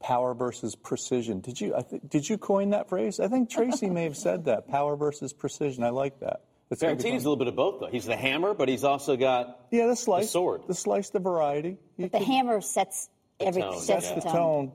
Power 0.00 0.34
versus 0.34 0.74
precision. 0.74 1.40
Did 1.40 1.58
you 1.58 1.74
I 1.74 1.80
th- 1.80 2.02
did 2.06 2.28
you 2.28 2.36
coin 2.36 2.70
that 2.70 2.90
phrase? 2.90 3.20
I 3.20 3.28
think 3.28 3.48
Tracy 3.48 3.88
may 3.88 4.04
have 4.04 4.18
said 4.18 4.44
that. 4.44 4.68
Power 4.68 4.96
versus 4.96 5.32
precision. 5.32 5.82
I 5.82 5.88
like 5.88 6.20
that. 6.20 6.42
It's 6.70 6.80
gonna 6.82 6.96
be 6.96 7.02
Berrettini's 7.02 7.24
a 7.24 7.28
little 7.28 7.36
bit 7.36 7.48
of 7.48 7.54
both, 7.56 7.80
though. 7.80 7.86
He's 7.88 8.06
the 8.06 8.16
hammer, 8.16 8.54
but 8.54 8.68
he's 8.68 8.84
also 8.84 9.16
got 9.16 9.66
yeah, 9.70 9.86
the 9.86 9.96
slice, 9.96 10.30
sword. 10.30 10.62
the 10.66 10.74
slice, 10.74 11.10
the 11.10 11.20
variety. 11.20 11.76
You 11.96 12.08
The 12.08 12.18
can- 12.18 12.22
hammer 12.26 12.60
sets 12.60 13.08
everything. 13.38 13.70
tone, 13.72 13.80
Sets 13.80 14.08
yeah. 14.08 14.14
The 14.16 14.20
tone. 14.22 14.72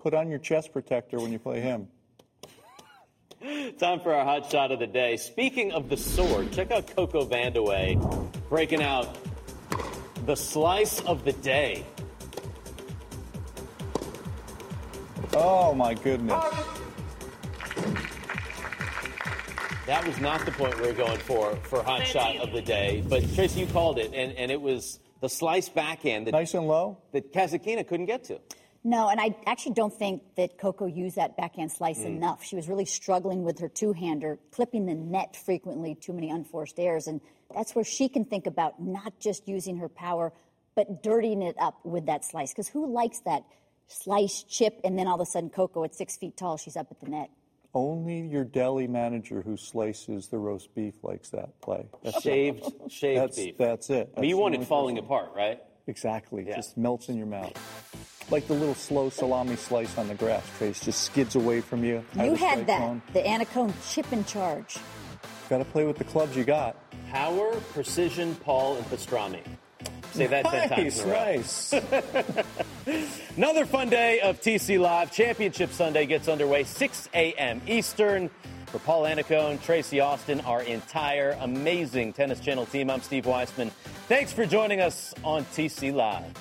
Put 0.00 0.14
on 0.14 0.28
your 0.28 0.38
chest 0.38 0.72
protector 0.72 1.18
when 1.18 1.32
you 1.32 1.38
play 1.38 1.60
him. 1.60 1.88
Time 3.78 4.00
for 4.00 4.14
our 4.14 4.24
hot 4.24 4.50
shot 4.50 4.70
of 4.70 4.78
the 4.78 4.86
day. 4.86 5.16
Speaking 5.16 5.72
of 5.72 5.88
the 5.88 5.96
sword, 5.96 6.52
check 6.52 6.70
out 6.70 6.86
Coco 6.94 7.24
Vandeweghe 7.26 7.98
breaking 8.48 8.82
out 8.82 9.16
the 10.26 10.34
slice 10.36 11.00
of 11.00 11.24
the 11.24 11.32
day. 11.32 11.84
Oh 15.32 15.74
my 15.74 15.94
goodness. 15.94 16.44
That 19.86 20.06
was 20.06 20.18
not 20.18 20.46
the 20.46 20.52
point 20.52 20.80
we 20.80 20.86
were 20.86 20.94
going 20.94 21.18
for 21.18 21.56
for 21.56 21.82
hot 21.82 22.06
shot 22.06 22.36
of 22.36 22.52
the 22.52 22.62
day, 22.62 23.04
but 23.06 23.22
Tracy, 23.34 23.60
you 23.60 23.66
called 23.66 23.98
it, 23.98 24.14
and, 24.14 24.32
and 24.32 24.50
it 24.50 24.58
was 24.58 24.98
the 25.20 25.28
slice 25.28 25.68
backhand 25.68 26.26
that, 26.26 26.32
Nice 26.32 26.54
and 26.54 26.66
low. 26.66 26.96
that 27.12 27.34
Kasatkina 27.34 27.86
couldn't 27.86 28.06
get 28.06 28.24
to. 28.24 28.40
No, 28.82 29.10
and 29.10 29.20
I 29.20 29.36
actually 29.46 29.74
don't 29.74 29.92
think 29.92 30.22
that 30.36 30.56
Coco 30.56 30.86
used 30.86 31.16
that 31.16 31.36
backhand 31.36 31.70
slice 31.70 32.00
mm. 32.00 32.06
enough. 32.06 32.42
She 32.42 32.56
was 32.56 32.66
really 32.66 32.86
struggling 32.86 33.44
with 33.44 33.58
her 33.58 33.68
two-hander, 33.68 34.38
clipping 34.52 34.86
the 34.86 34.94
net 34.94 35.36
frequently, 35.36 35.94
too 35.94 36.14
many 36.14 36.30
unforced 36.30 36.78
errors, 36.78 37.06
and 37.06 37.20
that's 37.54 37.74
where 37.74 37.84
she 37.84 38.08
can 38.08 38.24
think 38.24 38.46
about 38.46 38.82
not 38.82 39.20
just 39.20 39.46
using 39.46 39.76
her 39.78 39.90
power, 39.90 40.32
but 40.74 41.02
dirtying 41.02 41.42
it 41.42 41.56
up 41.60 41.78
with 41.84 42.06
that 42.06 42.24
slice. 42.24 42.52
Because 42.52 42.68
who 42.68 42.90
likes 42.90 43.20
that 43.20 43.44
slice 43.88 44.44
chip, 44.44 44.80
and 44.82 44.98
then 44.98 45.06
all 45.06 45.16
of 45.16 45.20
a 45.20 45.26
sudden 45.26 45.50
Coco 45.50 45.84
at 45.84 45.94
six 45.94 46.16
feet 46.16 46.38
tall, 46.38 46.56
she's 46.56 46.76
up 46.76 46.86
at 46.90 47.00
the 47.00 47.08
net. 47.08 47.28
Only 47.74 48.20
your 48.20 48.44
deli 48.44 48.86
manager 48.86 49.42
who 49.42 49.56
slices 49.56 50.28
the 50.28 50.38
roast 50.38 50.72
beef 50.74 50.94
likes 51.02 51.30
that 51.30 51.60
play. 51.60 51.86
That's 52.04 52.22
Shaved, 52.22 52.64
shaved 52.88 53.20
That's, 53.20 53.36
beef. 53.36 53.56
that's 53.58 53.90
it. 53.90 54.10
I 54.16 54.20
mean, 54.20 54.30
you 54.30 54.36
want 54.36 54.54
it 54.54 54.64
falling 54.64 54.94
person. 54.94 55.04
apart, 55.06 55.30
right? 55.34 55.60
Exactly. 55.88 56.46
Yeah. 56.46 56.54
Just 56.56 56.76
melts 56.76 57.08
in 57.08 57.16
your 57.16 57.26
mouth. 57.26 57.52
Like 58.30 58.46
the 58.46 58.54
little 58.54 58.74
slow 58.76 59.10
salami 59.10 59.56
slice 59.56 59.98
on 59.98 60.08
the 60.08 60.14
grass, 60.14 60.48
Trace. 60.56 60.80
Just 60.80 61.02
skids 61.02 61.34
away 61.34 61.60
from 61.60 61.84
you. 61.84 62.04
You 62.16 62.30
the 62.30 62.36
had 62.36 62.66
that, 62.68 62.78
zone. 62.80 63.02
the 63.12 63.20
Annacone 63.20 63.72
chip 63.92 64.10
in 64.12 64.24
charge. 64.24 64.76
Got 65.50 65.58
to 65.58 65.64
play 65.66 65.84
with 65.84 65.98
the 65.98 66.04
clubs 66.04 66.34
you 66.36 66.44
got. 66.44 66.76
Power, 67.10 67.54
precision, 67.72 68.34
Paul, 68.36 68.76
and 68.76 68.86
pastrami. 68.86 69.40
Say 70.14 70.26
that 70.28 70.44
ten 70.44 70.68
times 70.68 71.04
Nice, 71.04 71.72
in 71.72 71.80
a 71.80 71.82
row. 71.82 71.92
nice. 71.96 72.46
Another 73.36 73.66
fun 73.66 73.88
day 73.90 74.20
of 74.20 74.40
TC 74.40 74.78
Live. 74.78 75.10
Championship 75.12 75.72
Sunday 75.72 76.06
gets 76.06 76.28
underway 76.28 76.62
6 76.64 77.08
a.m. 77.14 77.60
Eastern. 77.66 78.30
For 78.66 78.78
Paul 78.80 79.02
Annacone, 79.04 79.62
Tracy 79.62 80.00
Austin, 80.00 80.40
our 80.40 80.62
entire 80.62 81.36
amazing 81.40 82.12
Tennis 82.12 82.40
Channel 82.40 82.66
team, 82.66 82.90
I'm 82.90 83.00
Steve 83.02 83.24
Weissman. 83.26 83.70
Thanks 84.08 84.32
for 84.32 84.46
joining 84.46 84.80
us 84.80 85.14
on 85.22 85.44
TC 85.46 85.92
Live. 85.94 86.32